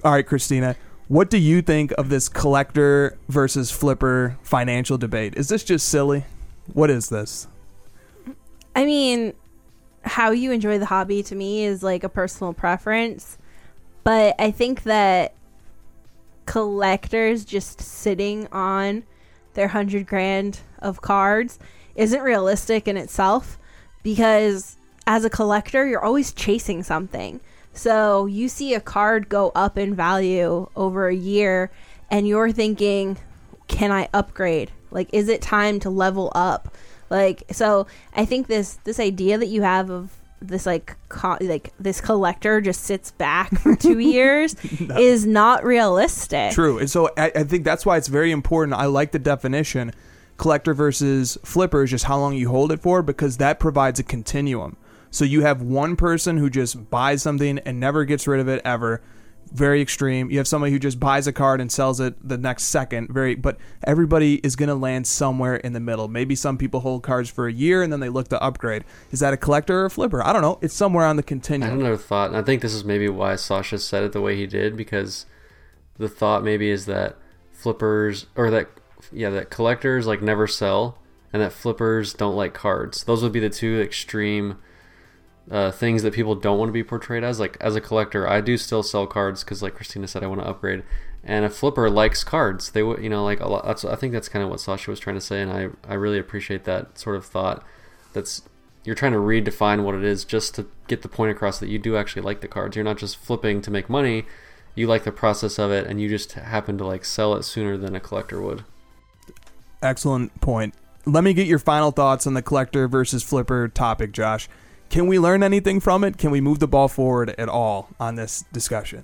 All 0.02 0.12
right, 0.12 0.26
Christina, 0.26 0.76
what 1.08 1.28
do 1.28 1.38
you 1.38 1.60
think 1.60 1.92
of 1.98 2.08
this 2.08 2.28
collector 2.28 3.18
versus 3.28 3.70
flipper 3.70 4.38
financial 4.42 4.96
debate? 4.96 5.34
Is 5.36 5.48
this 5.48 5.62
just 5.62 5.88
silly? 5.88 6.24
What 6.72 6.90
is 6.90 7.10
this? 7.10 7.46
I 8.74 8.86
mean, 8.86 9.34
how 10.02 10.30
you 10.30 10.50
enjoy 10.50 10.78
the 10.78 10.86
hobby 10.86 11.22
to 11.24 11.34
me 11.34 11.64
is 11.64 11.82
like 11.82 12.04
a 12.04 12.08
personal 12.08 12.52
preference, 12.54 13.38
but 14.02 14.34
I 14.38 14.50
think 14.50 14.84
that 14.84 15.34
collectors 16.46 17.44
just 17.44 17.80
sitting 17.80 18.46
on 18.52 19.04
their 19.54 19.68
hundred 19.68 20.06
grand 20.06 20.60
of 20.80 21.00
cards 21.00 21.58
isn't 21.94 22.22
realistic 22.22 22.88
in 22.88 22.96
itself 22.96 23.58
because 24.02 24.76
as 25.06 25.24
a 25.24 25.30
collector, 25.30 25.86
you're 25.86 26.04
always 26.04 26.32
chasing 26.32 26.82
something. 26.82 27.40
So 27.72 28.26
you 28.26 28.48
see 28.48 28.74
a 28.74 28.80
card 28.80 29.28
go 29.28 29.50
up 29.54 29.76
in 29.76 29.94
value 29.94 30.68
over 30.76 31.08
a 31.08 31.14
year, 31.14 31.70
and 32.10 32.26
you're 32.26 32.52
thinking, 32.52 33.18
can 33.66 33.90
I 33.90 34.08
upgrade? 34.14 34.70
Like, 34.90 35.08
is 35.12 35.28
it 35.28 35.42
time 35.42 35.80
to 35.80 35.90
level 35.90 36.30
up? 36.34 36.74
Like, 37.10 37.42
so 37.50 37.86
I 38.14 38.24
think 38.24 38.46
this 38.46 38.78
this 38.84 39.00
idea 39.00 39.38
that 39.38 39.48
you 39.48 39.62
have 39.62 39.90
of 39.90 40.12
this 40.48 40.66
like 40.66 40.96
co- 41.08 41.38
like 41.40 41.72
this 41.78 42.00
collector 42.00 42.60
just 42.60 42.82
sits 42.82 43.10
back 43.12 43.58
for 43.58 43.76
two 43.76 43.98
years 43.98 44.54
is 44.98 45.26
not 45.26 45.64
realistic. 45.64 46.52
True. 46.52 46.78
And 46.78 46.90
so 46.90 47.10
I, 47.16 47.32
I 47.34 47.44
think 47.44 47.64
that's 47.64 47.84
why 47.86 47.96
it's 47.96 48.08
very 48.08 48.30
important. 48.30 48.78
I 48.78 48.86
like 48.86 49.12
the 49.12 49.18
definition 49.18 49.92
collector 50.36 50.74
versus 50.74 51.38
flipper 51.44 51.84
is 51.84 51.90
just 51.90 52.04
how 52.04 52.18
long 52.18 52.34
you 52.34 52.48
hold 52.48 52.72
it 52.72 52.80
for 52.80 53.02
because 53.02 53.36
that 53.36 53.60
provides 53.60 54.00
a 54.00 54.02
continuum. 54.02 54.76
So 55.10 55.24
you 55.24 55.42
have 55.42 55.62
one 55.62 55.94
person 55.94 56.38
who 56.38 56.50
just 56.50 56.90
buys 56.90 57.22
something 57.22 57.60
and 57.60 57.78
never 57.78 58.04
gets 58.04 58.26
rid 58.26 58.40
of 58.40 58.48
it 58.48 58.60
ever. 58.64 59.00
Very 59.52 59.80
extreme. 59.80 60.30
You 60.30 60.38
have 60.38 60.48
somebody 60.48 60.72
who 60.72 60.78
just 60.78 60.98
buys 60.98 61.26
a 61.26 61.32
card 61.32 61.60
and 61.60 61.70
sells 61.70 62.00
it 62.00 62.14
the 62.26 62.38
next 62.38 62.64
second. 62.64 63.08
Very, 63.10 63.34
but 63.34 63.58
everybody 63.84 64.36
is 64.36 64.56
going 64.56 64.68
to 64.68 64.74
land 64.74 65.06
somewhere 65.06 65.56
in 65.56 65.72
the 65.72 65.80
middle. 65.80 66.08
Maybe 66.08 66.34
some 66.34 66.58
people 66.58 66.80
hold 66.80 67.02
cards 67.02 67.30
for 67.30 67.46
a 67.46 67.52
year 67.52 67.82
and 67.82 67.92
then 67.92 68.00
they 68.00 68.08
look 68.08 68.28
to 68.28 68.42
upgrade. 68.42 68.84
Is 69.12 69.20
that 69.20 69.32
a 69.32 69.36
collector 69.36 69.82
or 69.82 69.84
a 69.86 69.90
flipper? 69.90 70.24
I 70.24 70.32
don't 70.32 70.42
know. 70.42 70.58
It's 70.60 70.74
somewhere 70.74 71.06
on 71.06 71.16
the 71.16 71.22
continuum. 71.22 71.70
I 71.70 71.74
another 71.74 71.96
thought, 71.96 72.30
and 72.30 72.36
I 72.36 72.42
think 72.42 72.62
this 72.62 72.74
is 72.74 72.84
maybe 72.84 73.08
why 73.08 73.36
Sasha 73.36 73.78
said 73.78 74.02
it 74.02 74.12
the 74.12 74.20
way 74.20 74.36
he 74.36 74.46
did, 74.46 74.76
because 74.76 75.26
the 75.98 76.08
thought 76.08 76.42
maybe 76.42 76.70
is 76.70 76.86
that 76.86 77.16
flippers 77.52 78.26
or 78.34 78.50
that 78.50 78.68
yeah 79.12 79.30
that 79.30 79.50
collectors 79.50 80.06
like 80.06 80.20
never 80.20 80.46
sell, 80.46 80.98
and 81.32 81.40
that 81.40 81.52
flippers 81.52 82.12
don't 82.12 82.36
like 82.36 82.54
cards. 82.54 83.04
Those 83.04 83.22
would 83.22 83.32
be 83.32 83.40
the 83.40 83.50
two 83.50 83.80
extreme 83.80 84.58
uh, 85.50 85.70
things 85.70 86.02
that 86.02 86.14
people 86.14 86.34
don't 86.34 86.58
want 86.58 86.68
to 86.68 86.72
be 86.72 86.84
portrayed 86.84 87.24
as. 87.24 87.38
Like 87.38 87.56
as 87.60 87.76
a 87.76 87.80
collector, 87.80 88.28
I 88.28 88.40
do 88.40 88.56
still 88.56 88.82
sell 88.82 89.06
cards 89.06 89.44
because, 89.44 89.62
like 89.62 89.74
Christina 89.74 90.08
said, 90.08 90.22
I 90.22 90.26
want 90.26 90.40
to 90.40 90.48
upgrade. 90.48 90.82
And 91.22 91.44
a 91.44 91.50
flipper 91.50 91.88
likes 91.88 92.22
cards. 92.22 92.70
They 92.70 92.82
would, 92.82 93.02
you 93.02 93.08
know, 93.08 93.24
like 93.24 93.40
a 93.40 93.48
lot. 93.48 93.64
That's 93.64 93.84
I 93.84 93.96
think 93.96 94.12
that's 94.12 94.28
kind 94.28 94.42
of 94.44 94.50
what 94.50 94.60
Sasha 94.60 94.90
was 94.90 95.00
trying 95.00 95.16
to 95.16 95.20
say, 95.20 95.40
and 95.40 95.50
I 95.50 95.68
I 95.88 95.94
really 95.94 96.18
appreciate 96.18 96.64
that 96.64 96.98
sort 96.98 97.16
of 97.16 97.24
thought. 97.24 97.64
That's 98.12 98.42
you're 98.84 98.94
trying 98.94 99.12
to 99.12 99.18
redefine 99.18 99.82
what 99.82 99.94
it 99.94 100.04
is 100.04 100.24
just 100.24 100.54
to 100.56 100.66
get 100.86 101.02
the 101.02 101.08
point 101.08 101.30
across 101.32 101.58
that 101.58 101.70
you 101.70 101.78
do 101.78 101.96
actually 101.96 102.22
like 102.22 102.40
the 102.40 102.48
cards. 102.48 102.76
You're 102.76 102.84
not 102.84 102.98
just 102.98 103.16
flipping 103.16 103.62
to 103.62 103.70
make 103.70 103.88
money. 103.88 104.26
You 104.74 104.86
like 104.86 105.04
the 105.04 105.12
process 105.12 105.58
of 105.58 105.70
it, 105.70 105.86
and 105.86 106.00
you 106.00 106.08
just 106.08 106.32
happen 106.32 106.76
to 106.78 106.86
like 106.86 107.04
sell 107.04 107.34
it 107.34 107.44
sooner 107.44 107.76
than 107.76 107.94
a 107.94 108.00
collector 108.00 108.40
would. 108.40 108.64
Excellent 109.82 110.40
point. 110.40 110.74
Let 111.06 111.24
me 111.24 111.34
get 111.34 111.46
your 111.46 111.58
final 111.58 111.90
thoughts 111.90 112.26
on 112.26 112.34
the 112.34 112.42
collector 112.42 112.88
versus 112.88 113.22
flipper 113.22 113.68
topic, 113.68 114.12
Josh. 114.12 114.48
Can 114.94 115.08
we 115.08 115.18
learn 115.18 115.42
anything 115.42 115.80
from 115.80 116.04
it? 116.04 116.18
Can 116.18 116.30
we 116.30 116.40
move 116.40 116.60
the 116.60 116.68
ball 116.68 116.86
forward 116.86 117.34
at 117.36 117.48
all 117.48 117.88
on 117.98 118.14
this 118.14 118.44
discussion? 118.52 119.02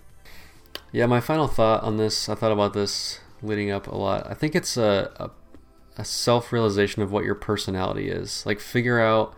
Yeah, 0.93 1.07
my 1.07 1.19
final 1.19 1.49
thought 1.49 1.83
on 1.83 1.97
this, 1.97 2.29
I 2.29 2.37
thought 2.37 2.53
about 2.53 2.75
this 2.75 3.19
leading 3.43 3.73
up 3.73 3.89
a 3.89 3.97
lot. 3.97 4.25
I 4.31 4.35
think 4.35 4.55
it's 4.55 4.77
a, 4.77 5.11
a, 5.17 5.31
a 6.01 6.05
self 6.05 6.53
realization 6.53 7.03
of 7.03 7.11
what 7.11 7.25
your 7.25 7.35
personality 7.35 8.09
is. 8.09 8.47
Like, 8.47 8.61
figure 8.61 9.01
out 9.01 9.35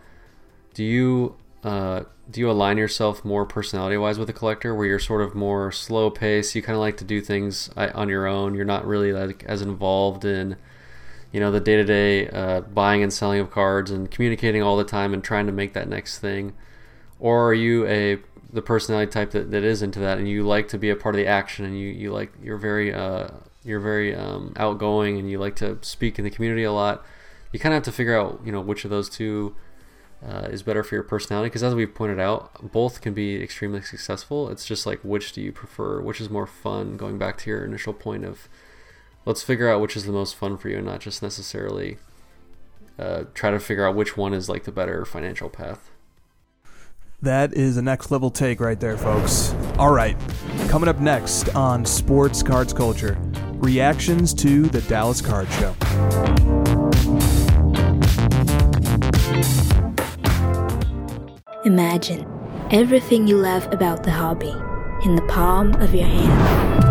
do 0.74 0.84
you 0.84 1.36
uh, 1.64 2.02
do 2.30 2.40
you 2.40 2.50
align 2.50 2.76
yourself 2.76 3.24
more 3.24 3.46
personality 3.46 3.96
wise 3.96 4.18
with 4.18 4.28
a 4.28 4.34
collector, 4.34 4.74
where 4.74 4.86
you're 4.86 4.98
sort 4.98 5.22
of 5.22 5.34
more 5.34 5.72
slow 5.72 6.10
pace? 6.10 6.54
You 6.54 6.60
kind 6.60 6.76
of 6.76 6.80
like 6.80 6.98
to 6.98 7.04
do 7.04 7.22
things 7.22 7.70
uh, 7.78 7.88
on 7.94 8.10
your 8.10 8.26
own. 8.26 8.54
You're 8.54 8.66
not 8.66 8.86
really 8.86 9.14
like 9.14 9.42
as 9.44 9.62
involved 9.62 10.26
in 10.26 10.56
you 11.32 11.40
know 11.40 11.50
the 11.50 11.60
day 11.60 11.76
to 11.76 11.84
day 11.84 12.60
buying 12.72 13.02
and 13.02 13.12
selling 13.12 13.40
of 13.40 13.50
cards 13.50 13.90
and 13.90 14.10
communicating 14.10 14.62
all 14.62 14.76
the 14.76 14.84
time 14.84 15.14
and 15.14 15.24
trying 15.24 15.46
to 15.46 15.52
make 15.52 15.72
that 15.72 15.88
next 15.88 16.18
thing, 16.18 16.52
or 17.18 17.48
are 17.48 17.54
you 17.54 17.86
a 17.86 18.18
the 18.52 18.62
personality 18.62 19.10
type 19.10 19.30
that, 19.30 19.50
that 19.50 19.64
is 19.64 19.82
into 19.82 19.98
that 19.98 20.18
and 20.18 20.28
you 20.28 20.42
like 20.42 20.68
to 20.68 20.78
be 20.78 20.90
a 20.90 20.96
part 20.96 21.14
of 21.14 21.18
the 21.18 21.26
action 21.26 21.64
and 21.64 21.78
you, 21.78 21.88
you 21.88 22.12
like 22.12 22.32
you're 22.42 22.58
very 22.58 22.92
uh, 22.92 23.28
you're 23.64 23.80
very 23.80 24.14
um, 24.14 24.52
outgoing 24.56 25.18
and 25.18 25.30
you 25.30 25.38
like 25.38 25.56
to 25.56 25.78
speak 25.80 26.18
in 26.18 26.24
the 26.24 26.30
community 26.30 26.64
a 26.64 26.72
lot? 26.72 27.04
You 27.52 27.58
kind 27.58 27.72
of 27.74 27.78
have 27.78 27.84
to 27.84 27.92
figure 27.92 28.18
out 28.18 28.40
you 28.44 28.52
know 28.52 28.60
which 28.60 28.84
of 28.84 28.90
those 28.90 29.08
two 29.08 29.56
uh, 30.24 30.48
is 30.50 30.62
better 30.62 30.84
for 30.84 30.94
your 30.94 31.02
personality 31.02 31.48
because 31.48 31.62
as 31.62 31.74
we've 31.74 31.94
pointed 31.94 32.20
out 32.20 32.70
both 32.72 33.00
can 33.00 33.14
be 33.14 33.42
extremely 33.42 33.80
successful. 33.80 34.50
It's 34.50 34.66
just 34.66 34.84
like 34.84 35.00
which 35.02 35.32
do 35.32 35.40
you 35.40 35.52
prefer? 35.52 36.00
Which 36.00 36.20
is 36.20 36.28
more 36.28 36.46
fun 36.46 36.96
going 36.96 37.18
back 37.18 37.38
to 37.38 37.50
your 37.50 37.64
initial 37.64 37.94
point 37.94 38.24
of 38.24 38.48
let's 39.24 39.42
figure 39.42 39.68
out 39.70 39.80
which 39.80 39.96
is 39.96 40.04
the 40.04 40.12
most 40.12 40.34
fun 40.34 40.56
for 40.56 40.68
you 40.68 40.78
and 40.78 40.86
not 40.86 41.00
just 41.00 41.22
necessarily 41.22 41.98
uh, 42.98 43.24
try 43.34 43.50
to 43.50 43.58
figure 43.58 43.86
out 43.86 43.94
which 43.94 44.16
one 44.16 44.34
is 44.34 44.48
like 44.48 44.64
the 44.64 44.72
better 44.72 45.04
financial 45.04 45.48
path 45.48 45.90
That 47.22 47.54
is 47.54 47.76
a 47.76 47.82
next 47.82 48.10
level 48.10 48.30
take 48.30 48.58
right 48.60 48.78
there, 48.80 48.96
folks. 48.98 49.54
All 49.78 49.92
right, 49.92 50.16
coming 50.68 50.88
up 50.88 50.98
next 50.98 51.54
on 51.54 51.84
Sports 51.84 52.42
Cards 52.42 52.72
Culture 52.72 53.16
reactions 53.62 54.34
to 54.34 54.64
the 54.64 54.80
Dallas 54.82 55.20
Card 55.20 55.48
Show. 55.52 55.72
Imagine 61.64 62.26
everything 62.72 63.28
you 63.28 63.36
love 63.36 63.72
about 63.72 64.02
the 64.02 64.10
hobby 64.10 64.52
in 65.04 65.14
the 65.14 65.22
palm 65.28 65.74
of 65.74 65.94
your 65.94 66.08
hand. 66.08 66.81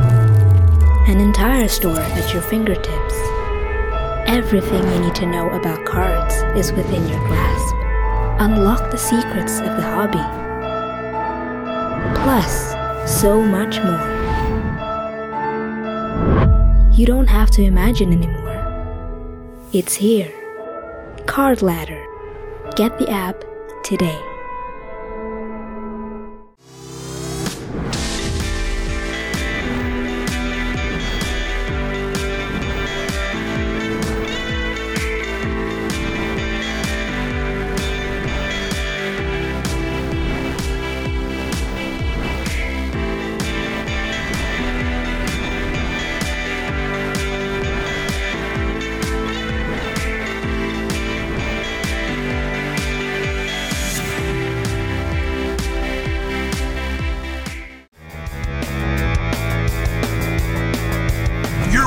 An 1.08 1.20
entire 1.20 1.68
store 1.68 2.00
at 2.00 2.32
your 2.32 2.44
fingertips. 2.44 3.16
Everything 4.28 4.84
you 4.94 5.00
need 5.00 5.16
to 5.16 5.26
know 5.26 5.50
about 5.50 5.84
cards 5.86 6.36
is 6.56 6.72
within 6.72 7.08
your 7.10 7.20
grasp. 7.28 7.76
Unlock 8.40 8.92
the 8.92 8.98
secrets 8.98 9.60
of 9.60 9.66
the 9.66 9.82
hobby. 9.82 10.24
Plus, 12.22 12.76
so 13.22 13.42
much 13.42 13.82
more. 13.82 14.12
You 16.94 17.06
don't 17.06 17.28
have 17.28 17.50
to 17.52 17.64
imagine 17.64 18.14
anymore. 18.14 18.52
It's 19.74 19.96
here. 19.96 20.32
Card 21.26 21.62
Ladder. 21.62 22.06
Get 22.76 23.00
the 23.00 23.10
app 23.10 23.44
today. 23.84 24.31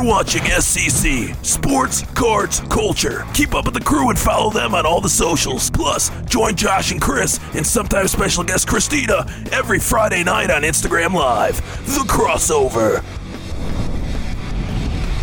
You're 0.05 0.13
watching 0.13 0.43
SCC, 0.43 1.35
Sports, 1.43 2.03
Cards, 2.13 2.61
Culture. 2.69 3.25
Keep 3.33 3.55
up 3.55 3.65
with 3.65 3.73
the 3.73 3.81
crew 3.81 4.11
and 4.11 4.19
follow 4.19 4.51
them 4.51 4.75
on 4.75 4.85
all 4.85 5.01
the 5.01 5.09
socials. 5.09 5.71
Plus, 5.71 6.11
join 6.27 6.57
Josh 6.57 6.93
and 6.93 7.01
Chris 7.01 7.41
and 7.55 7.67
sometimes 7.67 8.11
special 8.13 8.45
guest 8.45 8.69
Christina 8.69 9.27
every 9.51 9.79
Friday 9.79 10.23
night 10.23 10.51
on 10.51 10.61
Instagram 10.61 11.15
Live. 11.15 11.57
The 11.87 12.01
Crossover. 12.01 13.03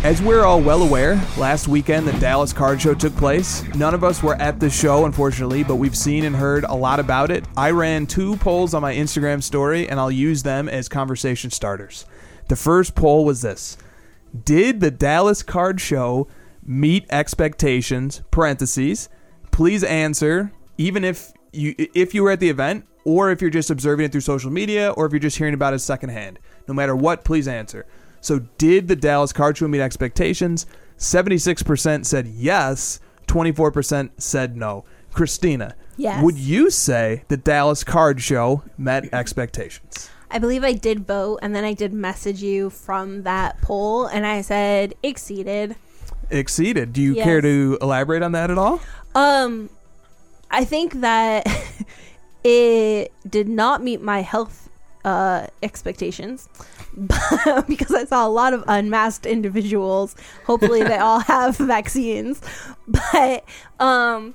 As 0.02 0.20
we're 0.20 0.42
all 0.42 0.60
well 0.60 0.82
aware, 0.82 1.14
last 1.38 1.68
weekend 1.68 2.08
the 2.08 2.12
Dallas 2.14 2.52
Card 2.52 2.82
Show 2.82 2.94
took 2.94 3.14
place. 3.14 3.62
None 3.76 3.94
of 3.94 4.02
us 4.02 4.20
were 4.20 4.34
at 4.34 4.58
the 4.58 4.68
show, 4.68 5.04
unfortunately, 5.04 5.62
but 5.62 5.76
we've 5.76 5.96
seen 5.96 6.24
and 6.24 6.34
heard 6.34 6.64
a 6.64 6.74
lot 6.74 6.98
about 6.98 7.30
it. 7.30 7.44
I 7.56 7.70
ran 7.70 8.08
two 8.08 8.36
polls 8.38 8.74
on 8.74 8.82
my 8.82 8.96
Instagram 8.96 9.44
story, 9.44 9.88
and 9.88 10.00
I'll 10.00 10.10
use 10.10 10.42
them 10.42 10.68
as 10.68 10.88
conversation 10.88 11.52
starters. 11.52 12.04
The 12.48 12.56
first 12.56 12.96
poll 12.96 13.24
was 13.24 13.42
this 13.42 13.78
Did 14.44 14.80
the 14.80 14.90
Dallas 14.90 15.42
Card 15.42 15.80
Show 15.80 16.28
meet 16.64 17.06
expectations? 17.10 18.22
Parentheses. 18.30 19.08
Please 19.50 19.84
answer, 19.84 20.52
even 20.78 21.04
if 21.04 21.32
you 21.52 21.74
if 21.78 22.14
you 22.14 22.22
were 22.22 22.30
at 22.30 22.40
the 22.40 22.48
event, 22.48 22.86
or 23.04 23.30
if 23.30 23.40
you're 23.42 23.50
just 23.50 23.70
observing 23.70 24.06
it 24.06 24.12
through 24.12 24.22
social 24.22 24.50
media, 24.50 24.90
or 24.92 25.04
if 25.06 25.12
you're 25.12 25.18
just 25.18 25.36
hearing 25.36 25.54
about 25.54 25.74
it 25.74 25.80
secondhand. 25.80 26.38
No 26.68 26.74
matter 26.74 26.96
what, 26.96 27.24
please 27.24 27.46
answer. 27.48 27.84
So, 28.20 28.38
did 28.56 28.88
the 28.88 28.96
Dallas 28.96 29.32
Card 29.32 29.58
Show 29.58 29.68
meet 29.68 29.80
expectations? 29.80 30.64
76% 30.96 32.06
said 32.06 32.28
yes, 32.28 33.00
24% 33.26 34.10
said 34.18 34.56
no. 34.56 34.84
Christina, 35.12 35.74
Yes. 35.96 36.22
would 36.22 36.38
you 36.38 36.70
say 36.70 37.24
the 37.28 37.36
Dallas 37.36 37.82
Card 37.84 38.22
Show 38.22 38.62
met 38.78 39.12
expectations? 39.12 40.08
I 40.32 40.38
believe 40.38 40.64
I 40.64 40.72
did 40.72 41.06
vote, 41.06 41.40
and 41.42 41.54
then 41.54 41.62
I 41.62 41.74
did 41.74 41.92
message 41.92 42.42
you 42.42 42.70
from 42.70 43.24
that 43.24 43.60
poll, 43.60 44.06
and 44.06 44.26
I 44.26 44.40
said 44.40 44.94
exceeded. 45.02 45.76
Exceeded. 46.30 46.94
Do 46.94 47.02
you 47.02 47.14
care 47.16 47.42
to 47.42 47.76
elaborate 47.82 48.22
on 48.22 48.32
that 48.32 48.50
at 48.50 48.56
all? 48.56 48.80
Um, 49.14 49.68
I 50.50 50.64
think 50.64 51.02
that 51.02 51.46
it 52.44 53.12
did 53.28 53.46
not 53.46 53.82
meet 53.82 54.00
my 54.00 54.22
health 54.22 54.70
uh, 55.04 55.48
expectations 55.62 56.48
because 57.66 57.92
I 57.94 58.06
saw 58.06 58.26
a 58.26 58.30
lot 58.30 58.54
of 58.54 58.64
unmasked 58.66 59.26
individuals. 59.26 60.16
Hopefully, 60.46 60.82
they 60.82 60.96
all 60.96 61.20
have 61.34 61.58
vaccines, 61.58 62.40
but 62.88 63.44
um. 63.78 64.34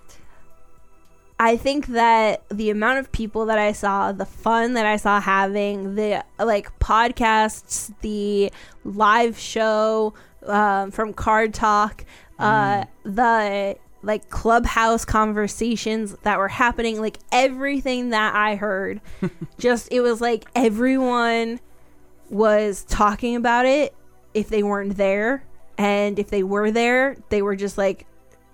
I 1.39 1.55
think 1.55 1.87
that 1.87 2.43
the 2.49 2.71
amount 2.71 2.99
of 2.99 3.11
people 3.11 3.45
that 3.45 3.59
I 3.59 3.71
saw, 3.71 4.11
the 4.11 4.25
fun 4.25 4.73
that 4.73 4.85
I 4.85 4.97
saw 4.97 5.21
having, 5.21 5.95
the 5.95 6.23
like 6.39 6.77
podcasts, 6.79 7.93
the 8.01 8.51
live 8.83 9.37
show 9.37 10.15
um, 10.47 10.89
from 10.89 11.13
Card 11.13 11.53
Talk, 11.53 12.05
uh, 12.39 12.85
the 13.03 13.77
like 14.01 14.29
clubhouse 14.29 15.05
conversations 15.05 16.15
that 16.23 16.39
were 16.39 16.47
happening, 16.47 16.99
like 16.99 17.19
everything 17.31 18.09
that 18.09 18.33
I 18.35 18.55
heard, 18.55 19.01
just 19.59 19.91
it 19.91 20.01
was 20.01 20.19
like 20.19 20.45
everyone 20.55 21.59
was 22.29 22.83
talking 22.83 23.35
about 23.35 23.65
it 23.65 23.93
if 24.33 24.49
they 24.49 24.63
weren't 24.63 24.97
there, 24.97 25.43
and 25.77 26.17
if 26.17 26.29
they 26.29 26.41
were 26.41 26.71
there, 26.71 27.15
they 27.29 27.43
were 27.43 27.55
just 27.55 27.77
like 27.77 28.07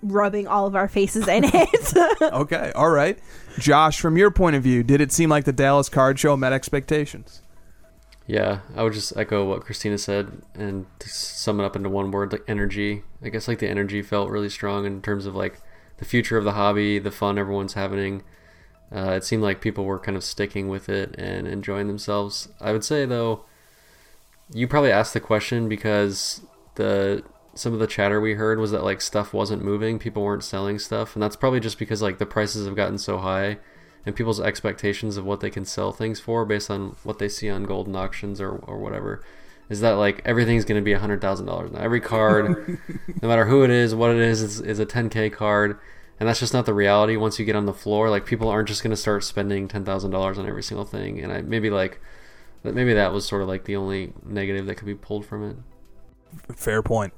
rubbing 0.04 0.46
all 0.46 0.66
of 0.66 0.76
our 0.76 0.88
faces 0.88 1.26
in 1.28 1.44
it. 1.44 2.22
Okay, 2.34 2.72
all 2.74 2.90
right. 2.90 3.18
Josh, 3.58 4.00
from 4.00 4.16
your 4.16 4.30
point 4.30 4.56
of 4.56 4.62
view, 4.62 4.82
did 4.82 5.00
it 5.00 5.12
seem 5.12 5.30
like 5.30 5.44
the 5.44 5.52
Dallas 5.52 5.88
Card 5.88 6.18
Show 6.18 6.36
met 6.36 6.52
expectations? 6.52 7.42
Yeah, 8.26 8.60
I 8.74 8.82
would 8.82 8.94
just 8.94 9.16
echo 9.16 9.44
what 9.44 9.62
Christina 9.62 9.98
said 9.98 10.42
and 10.54 10.86
to 10.98 11.08
sum 11.08 11.60
it 11.60 11.64
up 11.64 11.76
into 11.76 11.90
one 11.90 12.10
word, 12.10 12.32
like 12.32 12.44
energy. 12.48 13.02
I 13.22 13.28
guess 13.28 13.46
like 13.46 13.58
the 13.58 13.68
energy 13.68 14.00
felt 14.02 14.30
really 14.30 14.48
strong 14.48 14.86
in 14.86 15.02
terms 15.02 15.26
of 15.26 15.34
like 15.34 15.60
the 15.98 16.04
future 16.04 16.38
of 16.38 16.44
the 16.44 16.52
hobby, 16.52 16.98
the 16.98 17.10
fun 17.10 17.38
everyone's 17.38 17.74
having. 17.74 18.22
Uh, 18.94 19.10
it 19.10 19.24
seemed 19.24 19.42
like 19.42 19.60
people 19.60 19.84
were 19.84 19.98
kind 19.98 20.16
of 20.16 20.24
sticking 20.24 20.68
with 20.68 20.88
it 20.88 21.14
and 21.18 21.46
enjoying 21.46 21.86
themselves. 21.86 22.48
I 22.60 22.72
would 22.72 22.84
say 22.84 23.04
though, 23.04 23.44
you 24.52 24.68
probably 24.68 24.92
asked 24.92 25.14
the 25.14 25.20
question 25.20 25.68
because 25.68 26.40
the 26.76 27.24
some 27.54 27.72
of 27.72 27.78
the 27.78 27.86
chatter 27.86 28.20
we 28.20 28.34
heard 28.34 28.58
was 28.58 28.70
that 28.70 28.84
like 28.84 29.00
stuff 29.00 29.32
wasn't 29.32 29.64
moving, 29.64 29.98
people 29.98 30.22
weren't 30.22 30.44
selling 30.44 30.78
stuff, 30.78 31.14
and 31.14 31.22
that's 31.22 31.36
probably 31.36 31.60
just 31.60 31.78
because 31.78 32.02
like 32.02 32.18
the 32.18 32.26
prices 32.26 32.66
have 32.66 32.76
gotten 32.76 32.98
so 32.98 33.18
high 33.18 33.58
and 34.06 34.14
people's 34.14 34.40
expectations 34.40 35.16
of 35.16 35.24
what 35.24 35.40
they 35.40 35.50
can 35.50 35.64
sell 35.64 35.92
things 35.92 36.20
for 36.20 36.44
based 36.44 36.70
on 36.70 36.96
what 37.04 37.18
they 37.18 37.28
see 37.28 37.48
on 37.48 37.66
Goldin 37.66 37.96
auctions 37.96 38.40
or, 38.40 38.50
or 38.50 38.78
whatever 38.78 39.22
is 39.68 39.80
that 39.80 39.92
like 39.92 40.20
everything's 40.24 40.64
going 40.64 40.80
to 40.80 40.84
be 40.84 40.92
a 40.92 40.98
hundred 40.98 41.20
thousand 41.20 41.46
dollars 41.46 41.72
now. 41.72 41.80
Every 41.80 42.00
card 42.00 42.78
no 43.22 43.28
matter 43.28 43.46
who 43.46 43.64
it 43.64 43.70
is 43.70 43.94
what 43.94 44.10
it 44.10 44.18
is, 44.18 44.42
is 44.42 44.60
is 44.60 44.78
a 44.78 44.86
10k 44.86 45.32
card 45.32 45.78
and 46.20 46.28
that's 46.28 46.40
just 46.40 46.52
not 46.52 46.66
the 46.66 46.74
reality 46.74 47.16
once 47.16 47.38
you 47.38 47.44
get 47.44 47.56
on 47.56 47.66
the 47.66 47.72
floor. 47.72 48.10
Like 48.10 48.26
people 48.26 48.48
aren't 48.48 48.68
just 48.68 48.82
going 48.82 48.90
to 48.90 48.96
start 48.96 49.24
spending 49.24 49.68
$10000 49.68 50.38
on 50.38 50.46
every 50.46 50.62
single 50.62 50.84
thing 50.84 51.20
and 51.20 51.32
i 51.32 51.40
maybe 51.40 51.70
like 51.70 52.00
that 52.62 52.74
maybe 52.74 52.94
that 52.94 53.12
was 53.12 53.26
sort 53.26 53.42
of 53.42 53.48
like 53.48 53.64
the 53.64 53.76
only 53.76 54.12
negative 54.24 54.66
that 54.66 54.76
could 54.76 54.86
be 54.86 54.94
pulled 54.94 55.24
from 55.24 55.50
it. 55.50 55.56
Fair 56.56 56.82
point. 56.82 57.12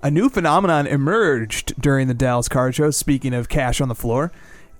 A 0.00 0.12
new 0.12 0.28
phenomenon 0.28 0.86
emerged 0.86 1.80
during 1.80 2.06
the 2.06 2.14
Dallas 2.14 2.48
Card 2.48 2.76
Show. 2.76 2.92
Speaking 2.92 3.34
of 3.34 3.48
cash 3.48 3.80
on 3.80 3.88
the 3.88 3.96
floor, 3.96 4.30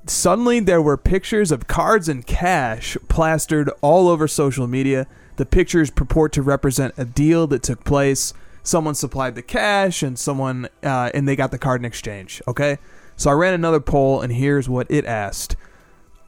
suddenly 0.06 0.60
there 0.60 0.80
were 0.80 0.96
pictures 0.96 1.50
of 1.50 1.66
cards 1.66 2.08
and 2.08 2.24
cash 2.24 2.96
plastered 3.08 3.68
all 3.80 4.08
over 4.08 4.28
social 4.28 4.68
media. 4.68 5.08
The 5.34 5.44
pictures 5.44 5.90
purport 5.90 6.32
to 6.34 6.42
represent 6.42 6.94
a 6.96 7.04
deal 7.04 7.48
that 7.48 7.64
took 7.64 7.82
place. 7.82 8.32
Someone 8.62 8.94
supplied 8.94 9.34
the 9.34 9.42
cash, 9.42 10.04
and 10.04 10.16
someone 10.16 10.68
uh, 10.84 11.10
and 11.12 11.26
they 11.26 11.34
got 11.34 11.50
the 11.50 11.58
card 11.58 11.80
in 11.80 11.84
exchange. 11.84 12.40
Okay, 12.46 12.78
so 13.16 13.30
I 13.30 13.32
ran 13.32 13.54
another 13.54 13.80
poll, 13.80 14.20
and 14.20 14.32
here's 14.32 14.68
what 14.68 14.88
it 14.88 15.04
asked: 15.04 15.56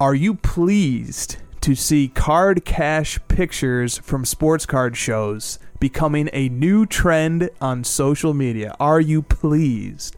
Are 0.00 0.16
you 0.16 0.34
pleased 0.34 1.36
to 1.60 1.76
see 1.76 2.08
card 2.08 2.64
cash 2.64 3.20
pictures 3.28 3.98
from 3.98 4.24
sports 4.24 4.66
card 4.66 4.96
shows 4.96 5.60
becoming 5.80 6.30
a 6.32 6.48
new 6.48 6.86
trend 6.86 7.50
on 7.60 7.82
social 7.82 8.34
media? 8.34 8.76
Are 8.78 9.00
you 9.00 9.22
pleased? 9.22 10.16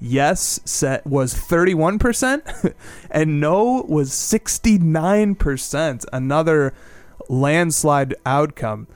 yes 0.00 0.60
set 0.64 1.06
was 1.06 1.34
31% 1.34 2.74
and 3.10 3.40
no 3.40 3.84
was 3.88 4.10
69%. 4.10 6.04
Another 6.12 6.74
landslide 7.28 8.14
outcome. 8.24 8.86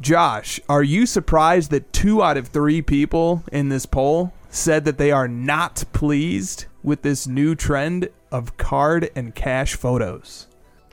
Josh, 0.00 0.58
are 0.68 0.82
you 0.82 1.06
surprised 1.06 1.70
that 1.70 1.92
2 1.92 2.22
out 2.22 2.36
of 2.36 2.48
3 2.48 2.82
people 2.82 3.42
in 3.50 3.68
this 3.70 3.86
poll 3.86 4.32
said 4.50 4.84
that 4.84 4.98
they 4.98 5.10
are 5.10 5.28
not 5.28 5.84
pleased 5.92 6.66
with 6.82 7.02
this 7.02 7.26
new 7.26 7.54
trend 7.54 8.08
of 8.30 8.56
card 8.56 9.10
and 9.14 9.34
cash 9.34 9.74
photos? 9.74 10.46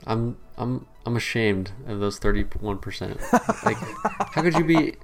I'm 0.06 0.36
I'm 0.56 0.86
I'm 1.06 1.16
ashamed 1.16 1.72
of 1.86 2.00
those 2.00 2.18
thirty 2.18 2.42
one 2.60 2.78
percent. 2.78 3.20
Like, 3.64 3.76
how 4.32 4.42
could 4.42 4.54
you 4.54 4.64
be? 4.64 4.94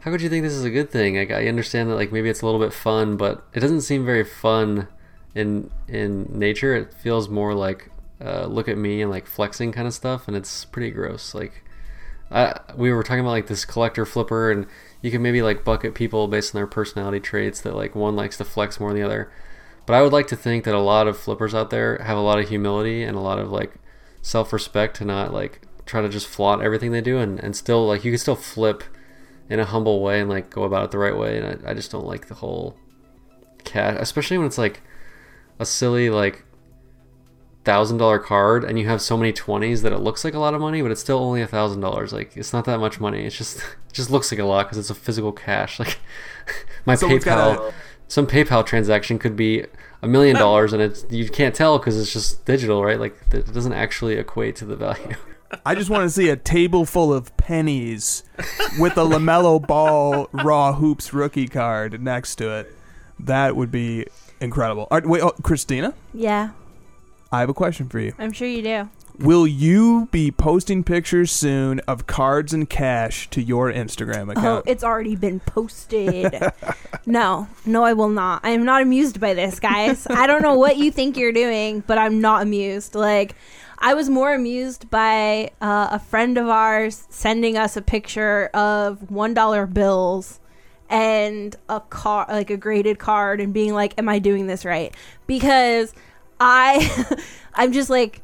How 0.00 0.10
could 0.10 0.20
you 0.20 0.28
think 0.28 0.42
this 0.42 0.52
is 0.52 0.64
a 0.64 0.70
good 0.70 0.90
thing? 0.90 1.16
Like, 1.16 1.30
I 1.30 1.48
understand 1.48 1.90
that 1.90 1.96
like 1.96 2.12
maybe 2.12 2.28
it's 2.28 2.42
a 2.42 2.46
little 2.46 2.60
bit 2.60 2.72
fun, 2.72 3.16
but 3.16 3.46
it 3.54 3.60
doesn't 3.60 3.82
seem 3.82 4.04
very 4.04 4.24
fun 4.24 4.88
in 5.34 5.70
in 5.88 6.26
nature. 6.30 6.74
It 6.74 6.92
feels 6.94 7.28
more 7.28 7.54
like 7.54 7.90
uh, 8.22 8.46
look 8.46 8.68
at 8.68 8.78
me 8.78 9.02
and 9.02 9.10
like 9.10 9.26
flexing 9.26 9.72
kind 9.72 9.86
of 9.86 9.94
stuff, 9.94 10.28
and 10.28 10.36
it's 10.36 10.64
pretty 10.64 10.90
gross. 10.90 11.34
Like, 11.34 11.62
I, 12.30 12.58
we 12.76 12.92
were 12.92 13.02
talking 13.02 13.20
about 13.20 13.30
like 13.30 13.46
this 13.46 13.64
collector 13.64 14.06
flipper, 14.06 14.50
and 14.50 14.66
you 15.02 15.10
can 15.10 15.22
maybe 15.22 15.42
like 15.42 15.64
bucket 15.64 15.94
people 15.94 16.28
based 16.28 16.54
on 16.54 16.58
their 16.58 16.66
personality 16.66 17.20
traits. 17.20 17.60
That 17.60 17.74
like 17.74 17.94
one 17.94 18.16
likes 18.16 18.36
to 18.38 18.44
flex 18.44 18.80
more 18.80 18.90
than 18.90 19.00
the 19.00 19.06
other. 19.06 19.30
But 19.86 19.94
I 19.94 20.02
would 20.02 20.14
like 20.14 20.28
to 20.28 20.36
think 20.36 20.64
that 20.64 20.74
a 20.74 20.80
lot 20.80 21.06
of 21.06 21.18
flippers 21.18 21.54
out 21.54 21.68
there 21.68 21.98
have 21.98 22.16
a 22.16 22.22
lot 22.22 22.38
of 22.38 22.48
humility 22.48 23.02
and 23.02 23.14
a 23.14 23.20
lot 23.20 23.38
of 23.38 23.50
like 23.50 23.74
self 24.24 24.54
respect 24.54 24.96
to 24.96 25.04
not 25.04 25.34
like 25.34 25.60
try 25.84 26.00
to 26.00 26.08
just 26.08 26.26
flaunt 26.26 26.62
everything 26.62 26.92
they 26.92 27.02
do 27.02 27.18
and, 27.18 27.38
and 27.38 27.54
still 27.54 27.86
like 27.86 28.04
you 28.04 28.10
can 28.10 28.18
still 28.18 28.34
flip 28.34 28.82
in 29.50 29.60
a 29.60 29.66
humble 29.66 30.02
way 30.02 30.18
and 30.18 30.30
like 30.30 30.48
go 30.48 30.64
about 30.64 30.84
it 30.84 30.90
the 30.90 30.98
right 30.98 31.16
way. 31.16 31.38
And 31.38 31.66
I, 31.66 31.70
I 31.70 31.74
just 31.74 31.90
don't 31.90 32.06
like 32.06 32.26
the 32.26 32.34
whole 32.34 32.74
cat 33.64 33.98
especially 33.98 34.36
when 34.36 34.46
it's 34.46 34.58
like 34.58 34.82
a 35.58 35.66
silly 35.66 36.10
like 36.10 36.44
thousand 37.64 37.96
dollar 37.98 38.18
card 38.18 38.62
and 38.62 38.78
you 38.78 38.86
have 38.86 39.00
so 39.00 39.16
many 39.16 39.32
20s 39.32 39.80
that 39.82 39.92
it 39.92 39.98
looks 40.00 40.22
like 40.22 40.34
a 40.34 40.38
lot 40.38 40.52
of 40.52 40.60
money 40.60 40.82
but 40.82 40.90
it's 40.90 41.00
still 41.00 41.18
only 41.18 41.42
a 41.42 41.46
thousand 41.46 41.82
dollars. 41.82 42.10
Like 42.10 42.34
it's 42.34 42.54
not 42.54 42.64
that 42.64 42.80
much 42.80 42.98
money. 42.98 43.26
It's 43.26 43.36
just 43.36 43.58
it 43.58 43.64
just 43.92 44.10
looks 44.10 44.32
like 44.32 44.40
a 44.40 44.44
lot 44.44 44.64
because 44.64 44.78
it's 44.78 44.90
a 44.90 44.94
physical 44.94 45.32
cash. 45.32 45.78
Like 45.84 45.98
my 46.86 46.94
paypal 46.94 47.74
some 48.08 48.26
PayPal 48.26 48.64
transaction 48.64 49.18
could 49.18 49.36
be 49.36 49.64
a 50.04 50.08
million 50.08 50.36
dollars, 50.36 50.72
and 50.72 50.82
it's 50.82 51.04
you 51.10 51.28
can't 51.28 51.54
tell 51.54 51.78
because 51.78 51.98
it's 52.00 52.12
just 52.12 52.44
digital, 52.44 52.84
right? 52.84 53.00
Like 53.00 53.16
it 53.32 53.52
doesn't 53.52 53.72
actually 53.72 54.14
equate 54.14 54.56
to 54.56 54.64
the 54.64 54.76
value. 54.76 55.16
I 55.64 55.74
just 55.74 55.88
want 55.88 56.02
to 56.04 56.10
see 56.10 56.28
a 56.30 56.36
table 56.36 56.84
full 56.84 57.12
of 57.12 57.36
pennies 57.36 58.24
with 58.78 58.96
a 58.98 59.04
LaMelo 59.04 59.64
Ball 59.64 60.28
Raw 60.32 60.72
Hoops 60.74 61.12
rookie 61.14 61.46
card 61.48 62.02
next 62.02 62.36
to 62.36 62.50
it. 62.58 62.74
That 63.20 63.54
would 63.54 63.70
be 63.70 64.06
incredible. 64.40 64.88
All 64.90 64.98
right, 64.98 65.06
wait, 65.06 65.22
oh, 65.22 65.30
Christina, 65.42 65.94
Yeah, 66.12 66.50
I 67.30 67.40
have 67.40 67.48
a 67.48 67.54
question 67.54 67.88
for 67.88 68.00
you. 68.00 68.12
I'm 68.18 68.32
sure 68.32 68.48
you 68.48 68.62
do. 68.62 68.88
Will 69.20 69.46
you 69.46 70.08
be 70.10 70.32
posting 70.32 70.82
pictures 70.82 71.30
soon 71.30 71.78
of 71.86 72.08
cards 72.08 72.52
and 72.52 72.68
cash 72.68 73.30
to 73.30 73.40
your 73.40 73.72
Instagram 73.72 74.26
Oh, 74.28 74.32
account? 74.32 74.64
it's 74.66 74.82
already 74.82 75.14
been 75.14 75.38
posted. 75.38 76.34
no, 77.06 77.48
no, 77.66 77.84
I 77.84 77.92
will 77.92 78.08
not. 78.08 78.40
I 78.44 78.50
am 78.50 78.64
not 78.64 78.82
amused 78.82 79.20
by 79.20 79.34
this, 79.34 79.60
guys. 79.60 80.06
I 80.08 80.26
don't 80.26 80.42
know 80.42 80.54
what 80.54 80.76
you 80.76 80.90
think 80.90 81.16
you're 81.16 81.32
doing, 81.32 81.80
but 81.80 81.98
I'm 81.98 82.20
not 82.20 82.42
amused. 82.42 82.94
Like, 82.94 83.34
I 83.78 83.94
was 83.94 84.08
more 84.08 84.32
amused 84.32 84.88
by 84.90 85.50
uh, 85.60 85.88
a 85.92 85.98
friend 85.98 86.38
of 86.38 86.48
ours 86.48 87.06
sending 87.10 87.58
us 87.58 87.76
a 87.76 87.82
picture 87.82 88.46
of 88.54 89.10
one 89.10 89.34
dollar 89.34 89.66
bills 89.66 90.40
and 90.88 91.54
a 91.68 91.80
car, 91.80 92.26
like 92.28 92.50
a 92.50 92.56
graded 92.56 92.98
card, 92.98 93.40
and 93.40 93.52
being 93.52 93.74
like, 93.74 93.94
"Am 93.98 94.08
I 94.08 94.18
doing 94.18 94.46
this 94.46 94.64
right?" 94.64 94.94
Because 95.26 95.92
I, 96.40 97.16
I'm 97.54 97.72
just 97.72 97.90
like, 97.90 98.22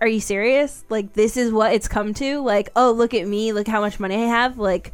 are 0.00 0.08
you 0.08 0.20
serious? 0.20 0.84
Like, 0.88 1.12
this 1.12 1.36
is 1.36 1.52
what 1.52 1.74
it's 1.74 1.88
come 1.88 2.14
to? 2.14 2.40
Like, 2.40 2.70
oh, 2.74 2.92
look 2.92 3.12
at 3.12 3.26
me. 3.26 3.52
Look 3.52 3.68
how 3.68 3.80
much 3.80 4.00
money 4.00 4.14
I 4.14 4.26
have. 4.26 4.58
Like, 4.58 4.92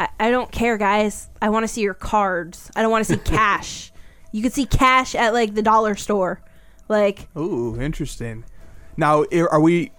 I, 0.00 0.08
I 0.18 0.30
don't 0.30 0.50
care, 0.50 0.76
guys. 0.78 1.28
I 1.40 1.50
want 1.50 1.62
to 1.62 1.68
see 1.68 1.82
your 1.82 1.94
cards. 1.94 2.70
I 2.74 2.82
don't 2.82 2.90
want 2.90 3.06
to 3.06 3.12
see 3.12 3.20
cash. 3.24 3.92
You 4.32 4.42
could 4.42 4.52
see 4.52 4.66
cash 4.66 5.14
at 5.14 5.32
like 5.34 5.54
the 5.54 5.62
dollar 5.62 5.94
store. 5.94 6.40
Like, 6.88 7.28
Ooh, 7.36 7.80
interesting. 7.80 8.44
Now, 8.96 9.24
i- 9.32 9.46
are 9.50 9.60
we 9.60 9.92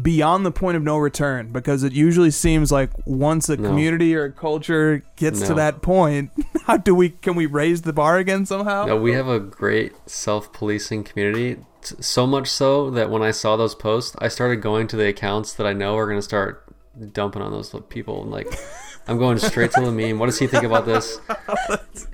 beyond 0.00 0.46
the 0.46 0.52
point 0.52 0.76
of 0.76 0.82
no 0.84 0.96
return? 0.98 1.50
Because 1.50 1.82
it 1.82 1.92
usually 1.92 2.30
seems 2.30 2.70
like 2.70 2.90
once 3.06 3.48
a 3.48 3.56
No. 3.56 3.68
community 3.68 4.14
or 4.14 4.24
a 4.24 4.32
culture 4.32 5.02
gets 5.16 5.40
to 5.42 5.48
No. 5.50 5.54
that 5.56 5.82
point, 5.82 6.30
how 6.66 6.76
do 6.76 6.94
we? 6.94 7.08
Can 7.10 7.34
we 7.34 7.46
raise 7.46 7.82
the 7.82 7.92
bar 7.92 8.18
again 8.18 8.46
somehow? 8.46 8.84
No, 8.84 8.96
we 8.96 9.12
have 9.14 9.26
a 9.28 9.40
great 9.40 9.92
self-policing 10.06 11.04
community. 11.04 11.56
t- 11.82 11.96
So 12.00 12.26
much 12.26 12.48
so 12.48 12.90
that 12.90 13.10
when 13.10 13.22
I 13.22 13.30
saw 13.32 13.56
those 13.56 13.74
posts, 13.74 14.14
I 14.20 14.28
started 14.28 14.56
going 14.62 14.86
to 14.88 14.96
the 14.96 15.08
accounts 15.08 15.54
that 15.54 15.66
I 15.66 15.72
know 15.72 15.96
are 15.96 16.06
going 16.06 16.18
to 16.18 16.22
start 16.22 16.64
dumping 17.12 17.42
on 17.42 17.50
those 17.52 17.74
people. 17.88 18.22
And 18.22 18.30
like, 18.30 18.46
I'm 19.08 19.18
going 19.18 19.38
straight 19.38 19.72
to 19.72 19.80
the 19.80 19.90
meme. 19.90 20.18
What 20.18 20.26
does 20.26 20.38
he 20.38 20.46
think 20.46 20.64
about 20.64 20.86
this? 20.86 21.20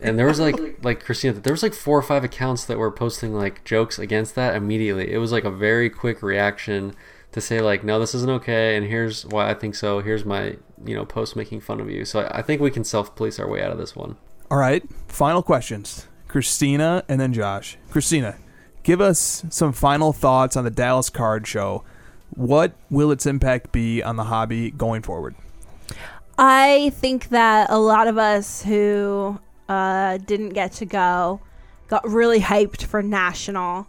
And 0.01 0.19
there 0.19 0.27
was 0.27 0.39
like, 0.39 0.57
like 0.85 1.03
Christina, 1.03 1.35
there 1.35 1.53
was 1.53 1.63
like 1.63 1.73
four 1.73 1.99
or 1.99 2.03
five 2.03 2.25
accounts 2.25 2.67
that 2.67 2.79
were 2.79 2.91
posting 2.91 3.35
like 3.35 3.65
jokes 3.65 3.99
against 3.99 4.35
that 4.35 4.55
immediately. 4.55 5.11
It 5.11 5.17
was 5.17 5.33
like 5.33 5.45
a 5.45 5.51
very 5.51 5.89
quick 5.89 6.23
reaction 6.23 6.95
to 7.33 7.41
say 7.41 7.61
like, 7.61 7.83
no, 7.85 7.99
this 7.99 8.15
isn't 8.15 8.31
okay, 8.31 8.77
and 8.77 8.87
here's 8.87 9.25
why 9.25 9.51
I 9.51 9.55
think 9.55 9.75
so. 9.75 10.01
Here's 10.01 10.25
my, 10.25 10.57
you 10.85 10.95
know, 10.95 11.07
post 11.07 11.37
making 11.37 11.63
fun 11.63 11.81
of 11.81 11.91
you. 11.91 12.05
So 12.05 12.21
I, 12.21 12.39
I 12.39 12.43
think 12.43 12.61
we 12.61 12.71
can 12.71 12.85
self-police 12.85 13.41
our 13.41 13.49
way 13.49 13.63
out 13.63 13.71
of 13.71 13.79
this 13.79 13.97
one. 13.97 14.17
All 14.51 14.59
right, 14.59 14.83
final 15.09 15.43
questions. 15.43 16.07
Christina 16.29 17.03
and 17.09 17.19
then 17.19 17.33
Josh. 17.33 17.79
Christina, 17.91 18.37
give 18.83 19.01
us 19.01 19.45
some 19.49 19.73
final 19.73 20.13
thoughts 20.13 20.55
on 20.55 20.65
the 20.65 20.71
Dallas 20.71 21.09
Card 21.09 21.47
Show. 21.47 21.83
What 22.31 22.75
will 22.91 23.11
its 23.11 23.25
impact 23.25 23.73
be 23.73 24.03
on 24.03 24.17
the 24.17 24.25
hobby 24.25 24.71
going 24.71 25.03
forward? 25.03 25.35
I 26.39 26.91
think 26.97 27.29
that 27.29 27.71
a 27.71 27.79
lot 27.79 28.09
of 28.09 28.19
us 28.19 28.63
who 28.63 29.39
uh, 29.69 30.19
didn't 30.19 30.51
get 30.51 30.73
to 30.73 30.85
go 30.87 31.41
got 31.89 32.09
really 32.09 32.41
hyped 32.41 32.85
for 32.85 33.03
national 33.03 33.87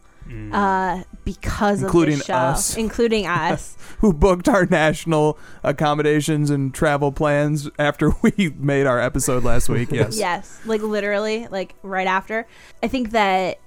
uh, 0.51 1.03
because 1.23 1.83
Including 1.83 2.15
of 2.15 2.19
this 2.19 2.25
show, 2.27 2.33
us. 2.33 2.77
including 2.77 3.27
us. 3.27 3.77
Who 3.99 4.11
booked 4.11 4.49
our 4.49 4.65
national 4.65 5.37
accommodations 5.63 6.49
and 6.49 6.73
travel 6.73 7.11
plans 7.11 7.69
after 7.77 8.11
we 8.21 8.53
made 8.57 8.87
our 8.87 8.99
episode 8.99 9.43
last 9.43 9.69
week? 9.69 9.91
Yes. 9.91 10.17
Yes, 10.17 10.59
like 10.65 10.81
literally, 10.81 11.47
like 11.51 11.75
right 11.83 12.07
after. 12.07 12.47
I 12.81 12.87
think 12.87 13.11
that 13.11 13.59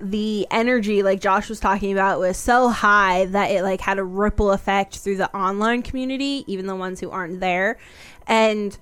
the 0.00 0.46
energy, 0.50 1.02
like 1.02 1.20
Josh 1.20 1.48
was 1.48 1.60
talking 1.60 1.92
about, 1.92 2.20
was 2.20 2.36
so 2.36 2.68
high 2.68 3.26
that 3.26 3.50
it 3.50 3.62
like 3.62 3.80
had 3.80 3.98
a 3.98 4.04
ripple 4.04 4.52
effect 4.52 4.98
through 4.98 5.16
the 5.16 5.34
online 5.36 5.82
community, 5.82 6.44
even 6.46 6.66
the 6.66 6.76
ones 6.76 7.00
who 7.00 7.10
aren't 7.10 7.40
there, 7.40 7.78
and 8.26 8.76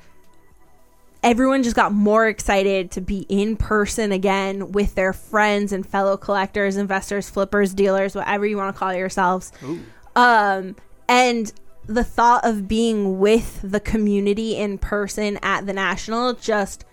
everyone 1.22 1.62
just 1.62 1.74
got 1.76 1.92
more 1.92 2.28
excited 2.28 2.90
to 2.92 3.00
be 3.00 3.26
in 3.28 3.56
person 3.56 4.12
again 4.12 4.70
with 4.72 4.94
their 4.94 5.12
friends 5.12 5.72
and 5.72 5.86
fellow 5.86 6.16
collectors, 6.16 6.76
investors, 6.76 7.28
flippers, 7.28 7.74
dealers, 7.74 8.14
whatever 8.14 8.46
you 8.46 8.56
want 8.56 8.74
to 8.74 8.78
call 8.78 8.94
yourselves. 8.94 9.52
Um, 10.14 10.76
and 11.08 11.52
the 11.86 12.04
thought 12.04 12.44
of 12.44 12.68
being 12.68 13.18
with 13.18 13.60
the 13.62 13.80
community 13.80 14.56
in 14.56 14.78
person 14.78 15.38
at 15.42 15.66
the 15.66 15.72
national 15.72 16.34
just 16.34 16.84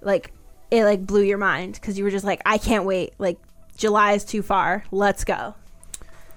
like 0.00 0.32
it 0.70 0.84
like 0.84 1.06
blew 1.06 1.22
your 1.22 1.38
mind 1.38 1.74
because 1.74 1.98
you 1.98 2.04
were 2.04 2.10
just 2.10 2.24
like, 2.24 2.42
I 2.44 2.58
can't 2.58 2.84
wait. 2.84 3.14
Like 3.18 3.38
July 3.78 4.12
is 4.12 4.24
too 4.24 4.42
far. 4.42 4.84
Let's 4.90 5.24
go. 5.24 5.54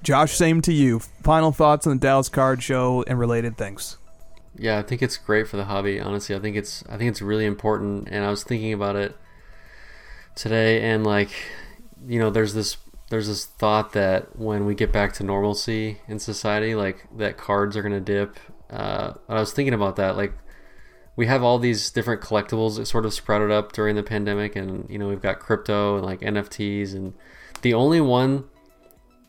Josh, 0.03 0.33
same 0.33 0.61
to 0.61 0.71
you. 0.71 0.99
Final 0.99 1.51
thoughts 1.51 1.85
on 1.85 1.93
the 1.93 1.99
Dallas 1.99 2.29
Card 2.29 2.63
Show 2.63 3.03
and 3.07 3.19
related 3.19 3.57
things. 3.57 3.97
Yeah, 4.55 4.77
I 4.77 4.83
think 4.83 5.01
it's 5.01 5.17
great 5.17 5.47
for 5.47 5.57
the 5.57 5.65
hobby. 5.65 5.99
Honestly, 5.99 6.35
I 6.35 6.39
think 6.39 6.55
it's 6.55 6.83
I 6.87 6.97
think 6.97 7.09
it's 7.09 7.21
really 7.21 7.45
important. 7.45 8.07
And 8.09 8.23
I 8.23 8.29
was 8.29 8.43
thinking 8.43 8.73
about 8.73 8.95
it 8.95 9.15
today, 10.35 10.81
and 10.81 11.03
like, 11.03 11.31
you 12.07 12.19
know, 12.19 12.29
there's 12.29 12.53
this 12.53 12.77
there's 13.09 13.27
this 13.27 13.45
thought 13.45 13.93
that 13.93 14.37
when 14.37 14.65
we 14.65 14.75
get 14.75 14.91
back 14.91 15.13
to 15.13 15.23
normalcy 15.23 15.99
in 16.07 16.19
society, 16.19 16.75
like 16.75 17.07
that 17.17 17.37
cards 17.37 17.75
are 17.75 17.81
gonna 17.81 17.99
dip. 17.99 18.37
Uh, 18.69 19.13
and 19.27 19.37
I 19.37 19.39
was 19.39 19.51
thinking 19.51 19.73
about 19.73 19.95
that. 19.95 20.15
Like, 20.15 20.33
we 21.15 21.27
have 21.27 21.43
all 21.43 21.59
these 21.59 21.91
different 21.91 22.21
collectibles 22.21 22.77
that 22.77 22.85
sort 22.85 23.05
of 23.05 23.13
sprouted 23.13 23.51
up 23.51 23.73
during 23.73 23.95
the 23.95 24.03
pandemic, 24.03 24.55
and 24.55 24.89
you 24.89 24.97
know, 24.97 25.07
we've 25.07 25.21
got 25.21 25.39
crypto 25.39 25.97
and 25.97 26.05
like 26.05 26.21
NFTs, 26.21 26.93
and 26.93 27.13
the 27.61 27.73
only 27.73 28.01
one 28.01 28.45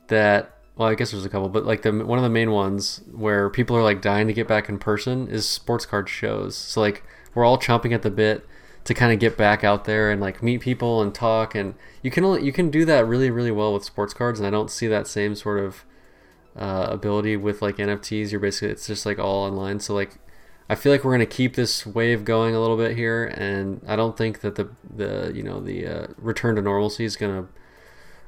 that 0.09 0.53
well, 0.77 0.88
I 0.88 0.95
guess 0.95 1.11
there's 1.11 1.25
a 1.25 1.29
couple, 1.29 1.49
but 1.49 1.66
like 1.66 1.83
the 1.83 1.92
one 1.92 2.18
of 2.18 2.23
the 2.23 2.31
main 2.31 2.51
ones 2.51 3.03
where 3.12 3.51
people 3.51 3.77
are 3.77 3.83
like 3.83 4.01
dying 4.01 4.27
to 4.27 4.33
get 4.33 4.49
back 4.49 4.68
in 4.68 4.79
person 4.79 5.29
is 5.29 5.47
sports 5.49 5.85
card 5.85 6.09
shows. 6.09 6.57
So 6.57 6.81
like 6.81 7.05
we're 7.35 7.45
all 7.45 7.59
chomping 7.59 7.92
at 7.92 8.03
the 8.03 8.11
bit 8.11 8.47
to 8.85 8.95
kind 8.95 9.12
of 9.12 9.21
get 9.21 9.37
back 9.37 9.62
out 9.62 9.85
there 9.85 10.11
and 10.11 10.21
like 10.21 10.42
meet 10.42 10.61
people 10.61 11.03
and 11.03 11.14
talk, 11.14 11.55
and 11.55 11.75
you 12.03 12.11
can 12.11 12.25
only 12.25 12.45
you 12.45 12.53
can 12.53 12.71
do 12.71 12.85
that 12.87 13.07
really 13.07 13.31
really 13.31 13.51
well 13.51 13.75
with 13.75 13.85
sports 13.85 14.14
cards, 14.14 14.40
and 14.40 14.47
I 14.47 14.51
don't 14.51 14.71
see 14.71 14.87
that 14.87 15.07
same 15.07 15.35
sort 15.35 15.61
of 15.61 15.85
uh, 16.57 16.87
ability 16.88 17.37
with 17.37 17.61
like 17.61 17.77
NFTs. 17.77 18.31
You're 18.31 18.40
basically 18.40 18.71
it's 18.71 18.87
just 18.87 19.05
like 19.05 19.18
all 19.18 19.45
online. 19.45 19.79
So 19.79 19.95
like 19.95 20.16
I 20.72 20.74
feel 20.74 20.90
like 20.90 21.04
we're 21.04 21.12
gonna 21.12 21.26
keep 21.26 21.54
this 21.54 21.85
wave 21.85 22.24
going 22.24 22.54
a 22.54 22.61
little 22.61 22.78
bit 22.78 22.96
here, 22.96 23.26
and 23.26 23.82
I 23.87 23.94
don't 23.94 24.16
think 24.16 24.40
that 24.40 24.54
the 24.54 24.70
the 24.96 25.30
you 25.35 25.42
know 25.42 25.61
the 25.61 25.87
uh, 25.87 26.06
return 26.16 26.56
to 26.56 26.62
normalcy 26.62 27.04
is 27.04 27.14
gonna 27.14 27.46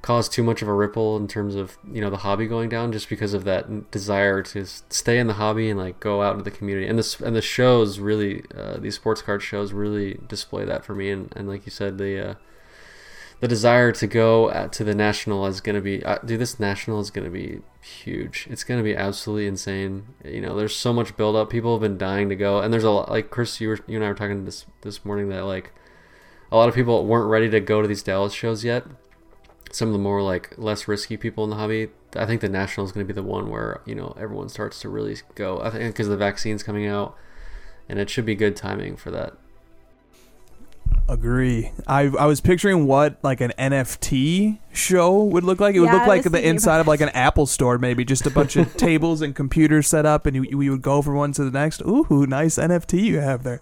cause 0.02 0.28
too 0.28 0.42
much 0.42 0.60
of 0.60 0.68
a 0.68 0.74
ripple 0.74 1.16
in 1.16 1.26
terms 1.26 1.54
of 1.54 1.78
you 1.90 2.02
know 2.02 2.10
the 2.10 2.18
hobby 2.18 2.46
going 2.46 2.68
down, 2.68 2.92
just 2.92 3.08
because 3.08 3.32
of 3.32 3.44
that 3.44 3.90
desire 3.90 4.42
to 4.42 4.66
stay 4.66 5.18
in 5.18 5.26
the 5.26 5.32
hobby 5.32 5.70
and 5.70 5.78
like 5.78 6.00
go 6.00 6.20
out 6.20 6.32
into 6.32 6.44
the 6.44 6.50
community. 6.50 6.86
And 6.86 6.98
this 6.98 7.18
and 7.18 7.34
the 7.34 7.40
shows 7.40 7.98
really, 7.98 8.42
uh, 8.54 8.76
these 8.76 8.96
sports 8.96 9.22
card 9.22 9.42
shows 9.42 9.72
really 9.72 10.20
display 10.28 10.66
that 10.66 10.84
for 10.84 10.94
me. 10.94 11.10
And, 11.10 11.32
and 11.34 11.48
like 11.48 11.64
you 11.64 11.72
said, 11.72 11.96
the 11.96 12.32
uh, 12.32 12.34
the 13.44 13.48
desire 13.48 13.92
to 13.92 14.06
go 14.06 14.68
to 14.72 14.84
the 14.84 14.94
national 14.94 15.44
is 15.44 15.60
going 15.60 15.74
to 15.74 15.82
be 15.82 16.02
uh, 16.02 16.16
dude 16.24 16.40
this 16.40 16.58
national 16.58 16.98
is 17.00 17.10
going 17.10 17.26
to 17.26 17.30
be 17.30 17.60
huge. 17.82 18.48
It's 18.48 18.64
going 18.64 18.80
to 18.80 18.82
be 18.82 18.96
absolutely 18.96 19.46
insane. 19.46 20.06
You 20.24 20.40
know 20.40 20.56
there's 20.56 20.74
so 20.74 20.94
much 20.94 21.14
build 21.18 21.36
up 21.36 21.50
people 21.50 21.74
have 21.74 21.82
been 21.82 21.98
dying 21.98 22.30
to 22.30 22.36
go. 22.36 22.60
And 22.60 22.72
there's 22.72 22.84
a 22.84 22.90
lot 22.90 23.10
like 23.10 23.28
chris 23.28 23.60
you 23.60 23.68
were 23.68 23.80
you 23.86 23.96
and 23.96 24.04
i 24.04 24.08
were 24.08 24.14
talking 24.14 24.46
this 24.46 24.64
this 24.80 25.04
morning 25.04 25.28
that 25.28 25.44
like 25.44 25.74
a 26.50 26.56
lot 26.56 26.70
of 26.70 26.74
people 26.74 27.04
weren't 27.04 27.28
ready 27.28 27.50
to 27.50 27.60
go 27.60 27.82
to 27.82 27.86
these 27.86 28.02
dallas 28.02 28.32
shows 28.32 28.64
yet. 28.64 28.84
Some 29.70 29.88
of 29.88 29.92
the 29.92 29.98
more 29.98 30.22
like 30.22 30.54
less 30.56 30.88
risky 30.88 31.18
people 31.18 31.44
in 31.44 31.50
the 31.50 31.56
hobby 31.56 31.88
i 32.16 32.24
think 32.24 32.40
the 32.40 32.48
national 32.48 32.86
is 32.86 32.92
going 32.92 33.06
to 33.06 33.12
be 33.12 33.14
the 33.14 33.28
one 33.28 33.50
where 33.50 33.82
you 33.84 33.94
know 33.94 34.16
everyone 34.18 34.48
starts 34.48 34.80
to 34.80 34.88
really 34.88 35.18
go. 35.34 35.60
I 35.60 35.68
think 35.68 35.92
because 35.92 36.08
the 36.08 36.16
vaccine's 36.16 36.62
coming 36.62 36.86
out 36.86 37.14
and 37.90 37.98
it 37.98 38.08
should 38.08 38.24
be 38.24 38.36
good 38.36 38.56
timing 38.56 38.96
for 38.96 39.10
that 39.10 39.36
Agree. 41.06 41.70
I 41.86 42.04
I 42.18 42.24
was 42.26 42.40
picturing 42.40 42.86
what 42.86 43.18
like 43.22 43.40
an 43.42 43.52
NFT 43.58 44.58
show 44.72 45.22
would 45.22 45.44
look 45.44 45.60
like. 45.60 45.74
It 45.74 45.80
would 45.80 45.86
Yeah, 45.86 45.94
look 45.94 46.02
I 46.02 46.06
like 46.06 46.18
was 46.18 46.24
the 46.24 46.30
thinking 46.30 46.50
inside 46.50 46.76
about 46.76 46.80
of 46.82 46.86
like 46.88 47.00
an 47.02 47.10
Apple 47.10 47.44
store, 47.46 47.76
maybe 47.78 48.04
just 48.04 48.24
a 48.26 48.30
bunch 48.30 48.56
of 48.56 48.74
tables 48.78 49.20
and 49.20 49.34
computers 49.34 49.86
set 49.86 50.06
up, 50.06 50.24
and 50.24 50.34
you, 50.36 50.56
we 50.56 50.70
would 50.70 50.80
go 50.82 51.02
from 51.02 51.16
one 51.16 51.32
to 51.32 51.44
the 51.44 51.50
next. 51.50 51.82
Ooh, 51.82 52.26
nice 52.26 52.56
NFT 52.56 53.02
you 53.02 53.20
have 53.20 53.42
there. 53.42 53.60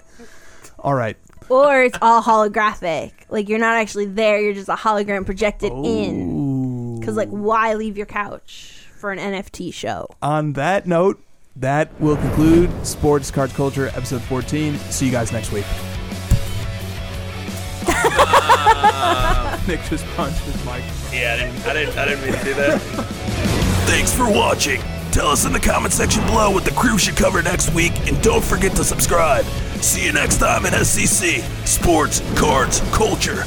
All 0.78 0.94
right. 0.94 1.16
Or 1.48 1.83
it's 1.83 1.98
all 2.00 2.22
holographic. 2.22 3.12
Like 3.28 3.48
you're 3.48 3.59
not 3.59 3.76
actually 3.76 4.07
there. 4.07 4.40
You're 4.40 4.55
just 4.55 4.68
a 4.68 4.74
hologram 4.76 5.26
projected 5.26 5.72
in. 5.72 6.31
Ooh. 6.31 7.00
Because 7.00 7.16
like, 7.16 7.28
why 7.31 7.74
leave 7.74 7.96
your 7.96 8.07
couch 8.07 8.87
for 8.96 9.11
an 9.11 9.18
NFT 9.18 9.74
show? 9.74 10.07
on 10.22 10.52
that 10.52 10.87
note, 10.87 11.20
that 11.57 11.90
will 12.00 12.16
conclude 12.16 12.70
Sports 12.87 13.33
Card 13.33 13.50
Culture 13.50 13.88
episode 13.88 14.22
14. 14.22 14.76
See 14.78 15.07
you 15.07 15.12
guys 15.12 15.33
next 15.33 15.50
week. 15.50 15.66
Nick 19.68 19.81
just 19.85 20.05
punched 20.16 20.40
his 20.40 20.57
mic. 20.64 20.83
Yeah, 21.12 21.35
I 21.35 21.44
didn't, 21.44 21.66
I 21.66 21.72
didn't, 21.72 21.98
I 21.98 22.05
didn't 22.07 22.25
mean 22.25 22.38
to 22.38 22.44
do 22.44 22.55
that. 22.55 22.81
Thanks 23.87 24.12
for 24.12 24.31
watching. 24.31 24.81
Tell 25.11 25.29
us 25.29 25.44
in 25.44 25.53
the 25.53 25.61
comment 25.61 25.92
section 25.92 26.25
below 26.25 26.51
what 26.51 26.64
the 26.64 26.70
crew 26.70 26.98
should 26.98 27.16
cover 27.16 27.42
next 27.42 27.72
week, 27.75 27.92
and 28.09 28.20
don't 28.22 28.42
forget 28.42 28.75
to 28.77 28.85
subscribe. 28.85 29.44
See 29.83 30.07
you 30.07 30.12
next 30.12 30.38
time 30.38 30.64
in 30.64 30.72
SCC 30.72 31.42
Sports 31.66 32.22
Cards 32.35 32.81
Culture. 32.92 33.44